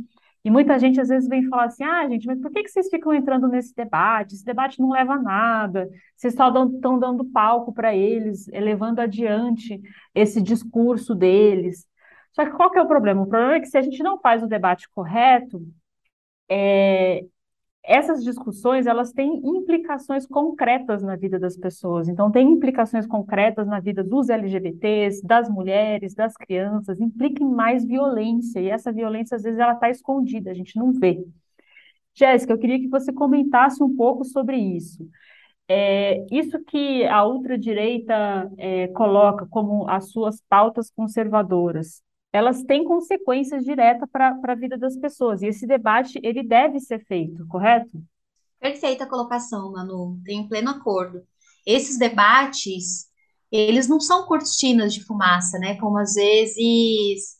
E 0.46 0.50
muita 0.50 0.78
gente 0.78 1.00
às 1.00 1.08
vezes 1.08 1.28
vem 1.28 1.48
falar 1.48 1.64
assim: 1.64 1.82
ah, 1.82 2.08
gente, 2.08 2.24
mas 2.24 2.40
por 2.40 2.52
que, 2.52 2.62
que 2.62 2.70
vocês 2.70 2.88
ficam 2.88 3.12
entrando 3.12 3.48
nesse 3.48 3.74
debate? 3.74 4.36
Esse 4.36 4.44
debate 4.44 4.80
não 4.80 4.90
leva 4.90 5.14
a 5.14 5.20
nada, 5.20 5.90
vocês 6.14 6.34
só 6.34 6.48
estão 6.48 7.00
dando 7.00 7.24
palco 7.24 7.72
para 7.74 7.92
eles, 7.92 8.46
elevando 8.48 9.00
adiante 9.00 9.82
esse 10.14 10.40
discurso 10.40 11.16
deles. 11.16 11.84
Só 12.30 12.44
que 12.44 12.52
qual 12.52 12.70
que 12.70 12.78
é 12.78 12.82
o 12.82 12.86
problema? 12.86 13.22
O 13.22 13.26
problema 13.26 13.56
é 13.56 13.60
que 13.60 13.66
se 13.66 13.76
a 13.76 13.82
gente 13.82 14.00
não 14.04 14.20
faz 14.20 14.40
o 14.40 14.46
debate 14.46 14.88
correto, 14.90 15.60
é, 16.48 17.24
essas 17.86 18.24
discussões 18.24 18.86
elas 18.86 19.12
têm 19.12 19.40
implicações 19.44 20.26
concretas 20.26 21.02
na 21.02 21.14
vida 21.14 21.38
das 21.38 21.56
pessoas. 21.56 22.08
Então, 22.08 22.30
tem 22.30 22.50
implicações 22.50 23.06
concretas 23.06 23.66
na 23.66 23.78
vida 23.78 24.02
dos 24.02 24.28
LGBTs, 24.28 25.24
das 25.24 25.48
mulheres, 25.48 26.14
das 26.14 26.34
crianças, 26.34 27.00
implica 27.00 27.42
em 27.42 27.48
mais 27.48 27.84
violência, 27.84 28.60
e 28.60 28.68
essa 28.68 28.92
violência, 28.92 29.36
às 29.36 29.42
vezes, 29.44 29.58
ela 29.60 29.74
está 29.74 29.88
escondida, 29.88 30.50
a 30.50 30.54
gente 30.54 30.76
não 30.76 30.92
vê. 30.92 31.24
Jéssica, 32.14 32.52
eu 32.52 32.58
queria 32.58 32.78
que 32.80 32.88
você 32.88 33.12
comentasse 33.12 33.82
um 33.82 33.94
pouco 33.94 34.24
sobre 34.24 34.56
isso. 34.56 35.06
É, 35.68 36.24
isso 36.30 36.62
que 36.64 37.04
a 37.06 37.24
ultradireita 37.24 38.50
é, 38.56 38.88
coloca 38.88 39.46
como 39.46 39.88
as 39.88 40.10
suas 40.10 40.40
pautas 40.48 40.90
conservadoras, 40.90 42.02
elas 42.36 42.62
têm 42.62 42.84
consequências 42.84 43.64
diretas 43.64 44.08
para 44.10 44.38
a 44.42 44.54
vida 44.54 44.76
das 44.76 44.94
pessoas. 44.96 45.40
E 45.40 45.46
esse 45.46 45.66
debate, 45.66 46.20
ele 46.22 46.42
deve 46.42 46.78
ser 46.80 47.02
feito, 47.06 47.46
correto? 47.48 48.02
Perfeita 48.60 49.06
colocação, 49.06 49.72
Manu. 49.72 50.20
Tenho 50.22 50.46
pleno 50.46 50.70
acordo. 50.70 51.22
Esses 51.64 51.98
debates, 51.98 53.06
eles 53.50 53.88
não 53.88 53.98
são 53.98 54.26
cortinas 54.26 54.92
de 54.92 55.02
fumaça, 55.04 55.58
né? 55.58 55.76
Como 55.78 55.96
às 55.96 56.14
vezes 56.14 57.36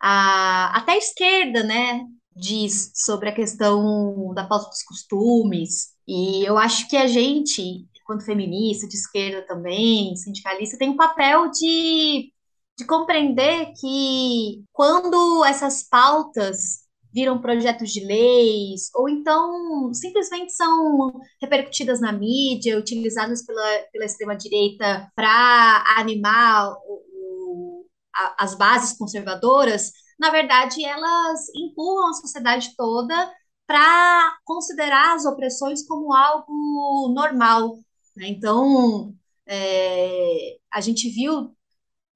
a, 0.00 0.78
até 0.78 0.92
a 0.92 0.98
esquerda, 0.98 1.62
né, 1.62 2.06
diz 2.34 2.90
sobre 2.94 3.28
a 3.28 3.34
questão 3.34 4.32
da 4.32 4.48
falta 4.48 4.70
dos 4.70 4.82
costumes. 4.82 5.88
E 6.06 6.42
eu 6.42 6.56
acho 6.56 6.88
que 6.88 6.96
a 6.96 7.06
gente, 7.06 7.86
enquanto 8.00 8.24
feminista, 8.24 8.88
de 8.88 8.96
esquerda 8.96 9.46
também, 9.46 10.16
sindicalista, 10.16 10.78
tem 10.78 10.88
um 10.88 10.96
papel 10.96 11.50
de 11.50 12.32
de 12.78 12.84
compreender 12.86 13.72
que 13.78 14.64
quando 14.72 15.44
essas 15.44 15.82
pautas 15.82 16.86
viram 17.12 17.40
projetos 17.40 17.90
de 17.90 18.04
leis, 18.04 18.90
ou 18.94 19.08
então 19.08 19.92
simplesmente 19.92 20.52
são 20.52 21.20
repercutidas 21.42 22.00
na 22.00 22.12
mídia, 22.12 22.78
utilizadas 22.78 23.44
pela, 23.44 23.78
pela 23.92 24.04
extrema-direita 24.04 25.10
para 25.16 25.84
animar 25.96 26.72
o, 26.86 27.02
o, 27.12 27.86
a, 28.14 28.44
as 28.44 28.54
bases 28.54 28.96
conservadoras, 28.96 29.90
na 30.18 30.30
verdade, 30.30 30.84
elas 30.84 31.48
empurram 31.54 32.10
a 32.10 32.14
sociedade 32.14 32.74
toda 32.76 33.32
para 33.66 34.38
considerar 34.44 35.14
as 35.16 35.24
opressões 35.24 35.86
como 35.86 36.14
algo 36.14 37.12
normal. 37.12 37.76
Né? 38.16 38.28
Então, 38.28 39.14
é, 39.46 40.58
a 40.72 40.80
gente 40.80 41.08
viu 41.10 41.56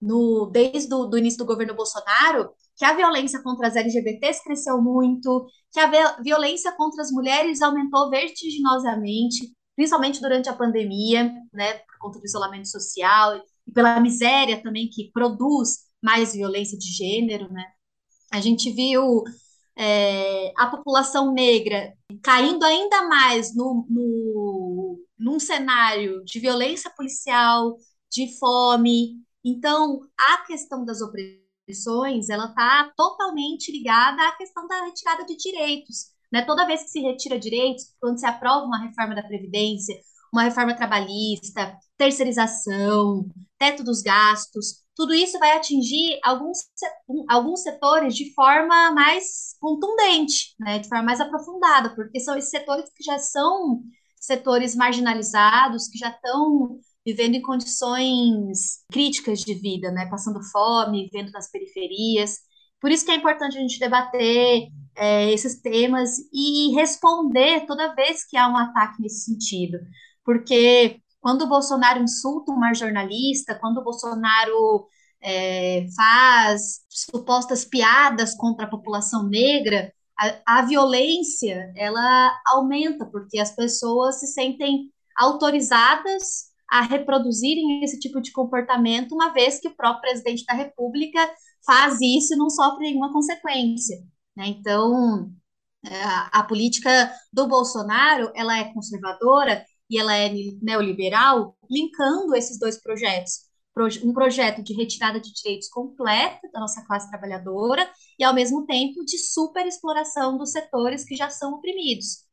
no, 0.02 0.50
desde 0.52 0.92
o 0.92 1.16
início 1.16 1.38
do 1.38 1.46
governo 1.46 1.74
Bolsonaro, 1.74 2.50
que 2.76 2.84
a 2.84 2.94
violência 2.94 3.40
contra 3.42 3.68
as 3.68 3.76
LGBTs 3.76 4.42
cresceu 4.42 4.82
muito, 4.82 5.46
que 5.70 5.78
a 5.78 6.18
violência 6.20 6.72
contra 6.72 7.02
as 7.02 7.12
mulheres 7.12 7.62
aumentou 7.62 8.10
vertiginosamente, 8.10 9.52
principalmente 9.76 10.20
durante 10.20 10.48
a 10.48 10.56
pandemia, 10.56 11.32
né, 11.52 11.74
por 11.74 11.98
conta 12.00 12.18
do 12.18 12.26
isolamento 12.26 12.68
social 12.68 13.40
e 13.66 13.72
pela 13.72 14.00
miséria 14.00 14.60
também 14.60 14.88
que 14.90 15.12
produz 15.12 15.82
mais 16.02 16.34
violência 16.34 16.76
de 16.76 16.86
gênero, 16.86 17.50
né? 17.52 17.64
A 18.32 18.40
gente 18.40 18.72
viu 18.72 19.22
é, 19.76 20.52
a 20.56 20.66
população 20.66 21.32
negra 21.32 21.94
caindo 22.22 22.64
ainda 22.64 23.06
mais 23.06 23.54
no, 23.54 23.86
no, 23.88 24.98
num 25.18 25.38
cenário 25.38 26.24
de 26.24 26.40
violência 26.40 26.90
policial, 26.96 27.76
de 28.10 28.36
fome. 28.38 29.22
Então, 29.44 30.00
a 30.18 30.38
questão 30.46 30.84
das 30.84 31.00
opressões, 31.00 32.28
ela 32.28 32.46
está 32.46 32.92
totalmente 32.96 33.72
ligada 33.72 34.22
à 34.28 34.36
questão 34.36 34.66
da 34.66 34.84
retirada 34.84 35.24
de 35.24 35.36
direitos. 35.36 36.12
Né? 36.32 36.42
Toda 36.42 36.66
vez 36.66 36.82
que 36.84 36.90
se 36.90 37.00
retira 37.00 37.38
direitos, 37.38 37.94
quando 38.00 38.18
se 38.18 38.26
aprova 38.26 38.64
uma 38.64 38.78
reforma 38.78 39.14
da 39.14 39.22
Previdência, 39.22 39.94
uma 40.32 40.44
reforma 40.44 40.74
trabalhista, 40.74 41.76
terceirização, 41.96 43.28
teto 43.58 43.84
dos 43.84 44.00
gastos, 44.00 44.82
tudo 44.94 45.14
isso 45.14 45.38
vai 45.38 45.56
atingir 45.56 46.18
alguns, 46.24 46.58
alguns 47.28 47.62
setores 47.62 48.14
de 48.14 48.32
forma 48.34 48.92
mais 48.92 49.56
contundente, 49.60 50.54
né, 50.58 50.78
de 50.78 50.88
forma 50.88 51.04
mais 51.04 51.20
aprofundada, 51.20 51.94
porque 51.94 52.20
são 52.20 52.36
esses 52.36 52.50
setores 52.50 52.90
que 52.94 53.04
já 53.04 53.18
são 53.18 53.82
setores 54.18 54.74
marginalizados, 54.74 55.88
que 55.88 55.98
já 55.98 56.08
estão 56.08 56.78
vivendo 57.04 57.34
em 57.34 57.42
condições 57.42 58.84
críticas 58.90 59.40
de 59.40 59.54
vida, 59.54 59.90
né, 59.90 60.06
passando 60.06 60.42
fome, 60.50 61.08
vivendo 61.10 61.32
nas 61.32 61.50
periferias. 61.50 62.38
Por 62.80 62.90
isso 62.90 63.04
que 63.04 63.10
é 63.10 63.16
importante 63.16 63.56
a 63.56 63.60
gente 63.60 63.78
debater 63.78 64.68
é, 64.96 65.32
esses 65.32 65.60
temas 65.60 66.10
e 66.32 66.74
responder 66.74 67.66
toda 67.66 67.94
vez 67.94 68.24
que 68.24 68.36
há 68.36 68.48
um 68.48 68.56
ataque 68.56 69.00
nesse 69.00 69.24
sentido. 69.24 69.78
Porque 70.24 71.00
quando 71.20 71.42
o 71.42 71.48
Bolsonaro 71.48 72.02
insulta 72.02 72.52
uma 72.52 72.74
jornalista, 72.74 73.54
quando 73.54 73.78
o 73.78 73.84
Bolsonaro 73.84 74.86
é, 75.20 75.86
faz 75.96 76.80
supostas 76.88 77.64
piadas 77.64 78.34
contra 78.34 78.66
a 78.66 78.70
população 78.70 79.28
negra, 79.28 79.92
a, 80.18 80.58
a, 80.58 80.62
violência 80.62 81.72
ela 81.76 82.36
aumenta 82.46 83.06
porque 83.06 83.38
as 83.38 83.54
pessoas 83.54 84.20
se 84.20 84.26
sentem 84.26 84.90
autorizadas 85.16 86.51
a 86.72 86.80
reproduzirem 86.80 87.84
esse 87.84 88.00
tipo 88.00 88.18
de 88.18 88.32
comportamento, 88.32 89.12
uma 89.14 89.28
vez 89.28 89.60
que 89.60 89.68
o 89.68 89.76
próprio 89.76 90.00
presidente 90.00 90.42
da 90.46 90.54
República 90.54 91.30
faz 91.66 92.00
isso 92.00 92.32
e 92.32 92.36
não 92.38 92.48
sofre 92.48 92.86
nenhuma 92.86 93.12
consequência. 93.12 93.98
Né? 94.34 94.46
Então, 94.46 95.30
é, 95.84 95.90
a 96.32 96.42
política 96.42 97.12
do 97.30 97.46
Bolsonaro 97.46 98.32
ela 98.34 98.56
é 98.56 98.72
conservadora 98.72 99.62
e 99.90 99.98
ela 99.98 100.16
é 100.16 100.32
neoliberal, 100.62 101.54
linkando 101.70 102.34
esses 102.34 102.58
dois 102.58 102.80
projetos. 102.80 103.50
Um 104.02 104.14
projeto 104.14 104.62
de 104.62 104.72
retirada 104.72 105.20
de 105.20 105.30
direitos 105.30 105.68
completa 105.68 106.48
da 106.54 106.60
nossa 106.60 106.82
classe 106.86 107.10
trabalhadora 107.10 107.86
e, 108.18 108.24
ao 108.24 108.32
mesmo 108.32 108.64
tempo, 108.64 109.04
de 109.04 109.18
superexploração 109.18 110.38
dos 110.38 110.52
setores 110.52 111.04
que 111.04 111.16
já 111.16 111.28
são 111.28 111.52
oprimidos. 111.54 112.24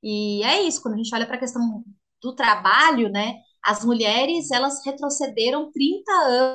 E 0.00 0.44
é 0.44 0.62
isso, 0.62 0.80
quando 0.80 0.94
a 0.94 0.96
gente 0.96 1.12
olha 1.12 1.26
para 1.26 1.36
a 1.36 1.40
questão 1.40 1.84
do 2.22 2.34
trabalho, 2.34 3.08
né, 3.08 3.40
as 3.62 3.84
mulheres, 3.84 4.50
elas 4.50 4.84
retrocederam 4.84 5.70
30 5.72 6.12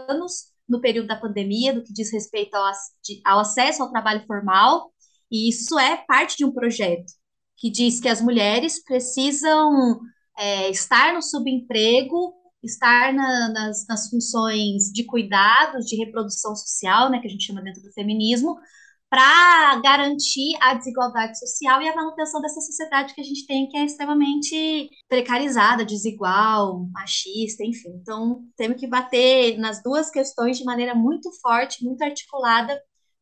anos 0.10 0.54
no 0.68 0.82
período 0.82 1.08
da 1.08 1.16
pandemia, 1.16 1.74
do 1.74 1.84
que 1.84 1.94
diz 1.94 2.12
respeito 2.12 2.56
ao, 2.56 2.72
ao 3.26 3.40
acesso 3.40 3.84
ao 3.84 3.92
trabalho 3.92 4.26
formal, 4.26 4.92
e 5.32 5.50
isso 5.50 5.78
é 5.78 5.98
parte 6.08 6.38
de 6.38 6.46
um 6.46 6.52
projeto 6.52 7.12
que 7.58 7.70
diz 7.70 8.00
que 8.00 8.10
as 8.10 8.22
mulheres 8.22 8.84
precisam 8.84 10.00
é, 10.38 10.70
estar 10.70 11.14
no 11.14 11.22
subemprego, 11.22 12.34
estar 12.64 13.14
na, 13.14 13.50
nas, 13.50 13.86
nas 13.88 14.10
funções 14.10 14.92
de 14.92 15.06
cuidados, 15.06 15.86
de 15.86 15.96
reprodução 15.96 16.56
social, 16.56 17.10
né, 17.10 17.20
que 17.20 17.28
a 17.28 17.30
gente 17.30 17.46
chama 17.46 17.62
dentro 17.62 17.82
do 17.82 17.94
feminismo, 17.94 18.58
para 19.16 19.80
garantir 19.80 20.58
a 20.60 20.74
desigualdade 20.74 21.40
social 21.40 21.82
e 21.82 21.88
a 21.88 21.96
manutenção 21.96 22.42
dessa 22.42 22.60
sociedade 22.60 23.14
que 23.14 23.22
a 23.22 23.24
gente 23.24 23.48
tem, 23.48 23.66
que 23.70 23.78
é 23.78 23.86
extremamente 23.86 24.90
precarizada, 25.08 25.86
desigual, 25.86 26.86
machista, 26.92 27.64
enfim. 27.64 27.92
Então, 28.02 28.42
temos 28.58 28.78
que 28.78 28.86
bater 28.86 29.58
nas 29.58 29.82
duas 29.82 30.12
questões 30.12 30.58
de 30.58 30.66
maneira 30.66 30.94
muito 30.94 31.32
forte, 31.42 31.82
muito 31.82 32.04
articulada, 32.04 32.78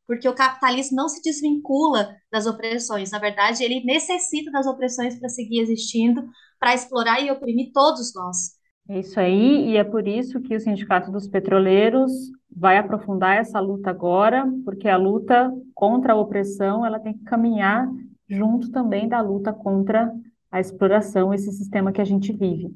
porque 0.08 0.28
o 0.28 0.34
capitalismo 0.34 0.96
não 0.96 1.08
se 1.08 1.22
desvincula 1.22 2.18
das 2.32 2.48
opressões. 2.48 3.12
Na 3.12 3.20
verdade, 3.20 3.64
ele 3.64 3.84
necessita 3.86 4.50
das 4.50 4.66
opressões 4.66 5.20
para 5.20 5.30
seguir 5.30 5.60
existindo, 5.60 6.28
para 6.60 6.74
explorar 6.74 7.22
e 7.22 7.30
oprimir 7.30 7.72
todos 7.72 8.16
nós. 8.16 8.54
É 8.90 9.00
isso 9.00 9.18
aí, 9.20 9.70
e 9.70 9.78
é 9.78 9.84
por 9.84 10.08
isso 10.08 10.42
que 10.42 10.56
o 10.56 10.60
Sindicato 10.60 11.10
dos 11.10 11.28
Petroleiros 11.28 12.12
vai 12.56 12.78
aprofundar 12.78 13.38
essa 13.38 13.60
luta 13.60 13.90
agora, 13.90 14.46
porque 14.66 14.90
a 14.90 14.98
luta 14.98 15.52
contra 15.74 16.14
a 16.14 16.18
opressão, 16.18 16.86
ela 16.86 17.00
tem 17.00 17.14
que 17.14 17.24
caminhar 17.24 17.90
junto 18.28 18.72
também 18.72 19.08
da 19.08 19.22
luta 19.22 19.54
contra 19.54 20.12
a 20.52 20.60
exploração, 20.60 21.34
esse 21.34 21.52
sistema 21.52 21.92
que 21.92 22.02
a 22.02 22.06
gente 22.06 22.34
vive. 22.34 22.76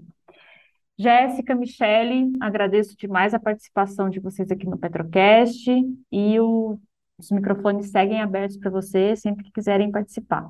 Jéssica, 0.97 1.53
Michele, 1.53 2.31
agradeço 2.39 2.97
demais 2.97 3.33
a 3.33 3.39
participação 3.39 4.09
de 4.09 4.19
vocês 4.19 4.49
aqui 4.49 4.65
no 4.65 4.77
Petrocast 4.77 5.69
e 6.11 6.39
o, 6.39 6.79
os 7.19 7.29
microfones 7.29 7.91
seguem 7.91 8.19
abertos 8.19 8.57
para 8.57 8.71
vocês 8.71 9.19
sempre 9.19 9.43
que 9.43 9.51
quiserem 9.51 9.91
participar. 9.91 10.49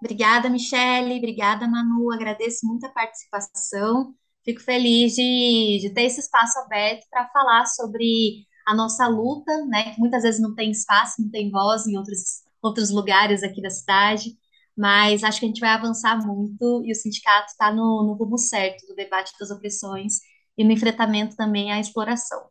Obrigada, 0.00 0.48
Michele. 0.48 1.18
Obrigada, 1.18 1.68
Manu. 1.68 2.10
Agradeço 2.10 2.66
muito 2.66 2.86
a 2.86 2.88
participação. 2.88 4.14
Fico 4.44 4.60
feliz 4.60 5.14
de, 5.14 5.78
de 5.80 5.90
ter 5.94 6.02
esse 6.02 6.20
espaço 6.20 6.58
aberto 6.60 7.06
para 7.10 7.28
falar 7.28 7.64
sobre 7.66 8.44
a 8.66 8.74
nossa 8.74 9.06
luta, 9.06 9.64
né? 9.66 9.94
Que 9.94 10.00
muitas 10.00 10.22
vezes 10.22 10.40
não 10.40 10.54
tem 10.54 10.70
espaço, 10.70 11.22
não 11.22 11.30
tem 11.30 11.50
voz 11.50 11.86
em 11.86 11.96
outros, 11.96 12.42
outros 12.60 12.90
lugares 12.90 13.42
aqui 13.42 13.60
da 13.62 13.70
cidade, 13.70 14.36
mas 14.76 15.22
acho 15.22 15.38
que 15.40 15.46
a 15.46 15.48
gente 15.48 15.60
vai 15.60 15.70
avançar 15.70 16.18
muito 16.26 16.82
e 16.84 16.92
o 16.92 16.94
sindicato 16.94 17.48
está 17.50 17.72
no, 17.72 18.04
no 18.04 18.14
rumo 18.14 18.38
certo 18.38 18.86
do 18.86 18.94
debate 18.94 19.32
das 19.38 19.50
opressões 19.50 20.14
e 20.56 20.64
no 20.64 20.72
enfrentamento 20.72 21.36
também 21.36 21.72
à 21.72 21.80
exploração. 21.80 22.42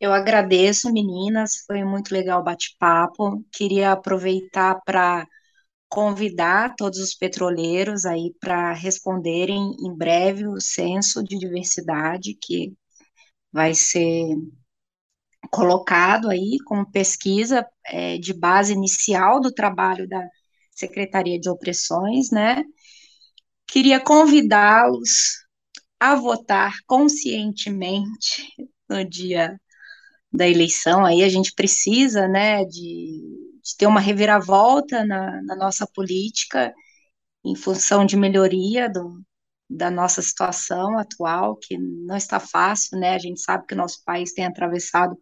Eu 0.00 0.12
agradeço, 0.12 0.92
meninas, 0.92 1.64
foi 1.66 1.84
muito 1.84 2.12
legal 2.12 2.40
o 2.40 2.44
bate-papo. 2.44 3.44
Queria 3.52 3.92
aproveitar 3.92 4.80
para 4.84 5.26
convidar 5.94 6.74
todos 6.74 6.98
os 6.98 7.14
petroleiros 7.14 8.04
aí 8.04 8.34
para 8.40 8.72
responderem 8.72 9.76
em 9.78 9.96
breve 9.96 10.44
o 10.44 10.60
censo 10.60 11.22
de 11.22 11.38
diversidade 11.38 12.36
que 12.42 12.72
vai 13.52 13.76
ser 13.76 14.26
colocado 15.52 16.28
aí 16.30 16.56
como 16.66 16.90
pesquisa 16.90 17.64
é, 17.86 18.18
de 18.18 18.34
base 18.34 18.72
inicial 18.72 19.40
do 19.40 19.52
trabalho 19.52 20.08
da 20.08 20.20
Secretaria 20.72 21.38
de 21.38 21.48
Opressões, 21.48 22.28
né? 22.32 22.64
Queria 23.68 24.00
convidá-los 24.00 25.44
a 26.00 26.16
votar 26.16 26.74
conscientemente 26.88 28.42
no 28.88 29.08
dia 29.08 29.56
da 30.32 30.48
eleição. 30.48 31.04
Aí 31.04 31.22
a 31.22 31.28
gente 31.28 31.54
precisa, 31.54 32.26
né, 32.26 32.64
de 32.64 33.43
de 33.64 33.76
ter 33.76 33.86
uma 33.86 34.00
reviravolta 34.00 35.04
na, 35.04 35.42
na 35.42 35.56
nossa 35.56 35.86
política 35.86 36.74
em 37.44 37.56
função 37.56 38.04
de 38.04 38.16
melhoria 38.16 38.88
do, 38.88 39.22
da 39.68 39.90
nossa 39.90 40.20
situação 40.22 40.98
atual, 40.98 41.56
que 41.56 41.78
não 41.78 42.16
está 42.16 42.38
fácil, 42.38 42.98
né? 42.98 43.14
A 43.14 43.18
gente 43.18 43.40
sabe 43.40 43.66
que 43.66 43.74
o 43.74 43.76
nosso 43.76 44.02
país 44.04 44.32
tem 44.32 44.44
atravessado 44.44 45.16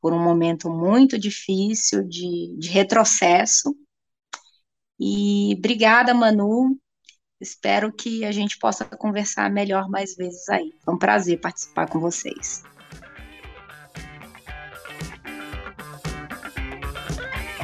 por 0.00 0.12
um 0.12 0.22
momento 0.22 0.68
muito 0.68 1.18
difícil 1.18 2.02
de, 2.02 2.54
de 2.58 2.68
retrocesso. 2.68 3.74
E 4.98 5.54
obrigada, 5.56 6.12
Manu. 6.12 6.78
Espero 7.40 7.92
que 7.92 8.24
a 8.24 8.32
gente 8.32 8.58
possa 8.58 8.84
conversar 8.84 9.50
melhor 9.50 9.88
mais 9.88 10.14
vezes 10.14 10.48
aí. 10.48 10.72
Foi 10.84 10.94
um 10.94 10.98
prazer 10.98 11.40
participar 11.40 11.88
com 11.88 11.98
vocês. 11.98 12.62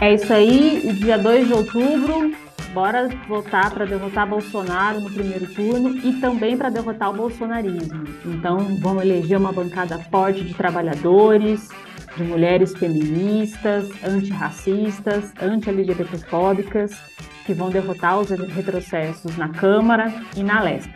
É 0.01 0.15
isso 0.15 0.33
aí, 0.33 0.81
o 0.85 0.95
dia 0.95 1.19
2 1.19 1.49
de 1.49 1.53
outubro, 1.53 2.35
bora 2.73 3.07
votar 3.29 3.71
para 3.71 3.85
derrotar 3.85 4.27
Bolsonaro 4.27 4.99
no 4.99 5.11
primeiro 5.11 5.47
turno 5.53 5.95
e 5.99 6.15
também 6.15 6.57
para 6.57 6.71
derrotar 6.71 7.11
o 7.11 7.13
bolsonarismo. 7.13 8.05
Então, 8.25 8.79
vamos 8.81 9.03
eleger 9.03 9.37
uma 9.37 9.53
bancada 9.53 9.99
forte 9.99 10.43
de 10.43 10.55
trabalhadores, 10.55 11.69
de 12.17 12.25
mulheres 12.25 12.73
feministas, 12.73 13.91
antirracistas, 14.03 15.35
anti-LGBTfóbicas, 15.39 16.99
que 17.45 17.53
vão 17.53 17.69
derrotar 17.69 18.19
os 18.21 18.31
retrocessos 18.31 19.37
na 19.37 19.51
Câmara 19.51 20.11
e 20.35 20.43
na 20.43 20.63
Lesp. 20.63 20.91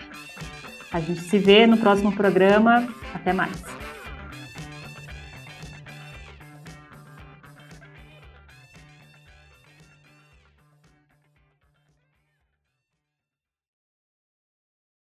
A 0.90 0.98
gente 0.98 1.20
se 1.20 1.38
vê 1.38 1.66
no 1.66 1.76
próximo 1.76 2.10
programa. 2.12 2.88
Até 3.12 3.34
mais. 3.34 3.83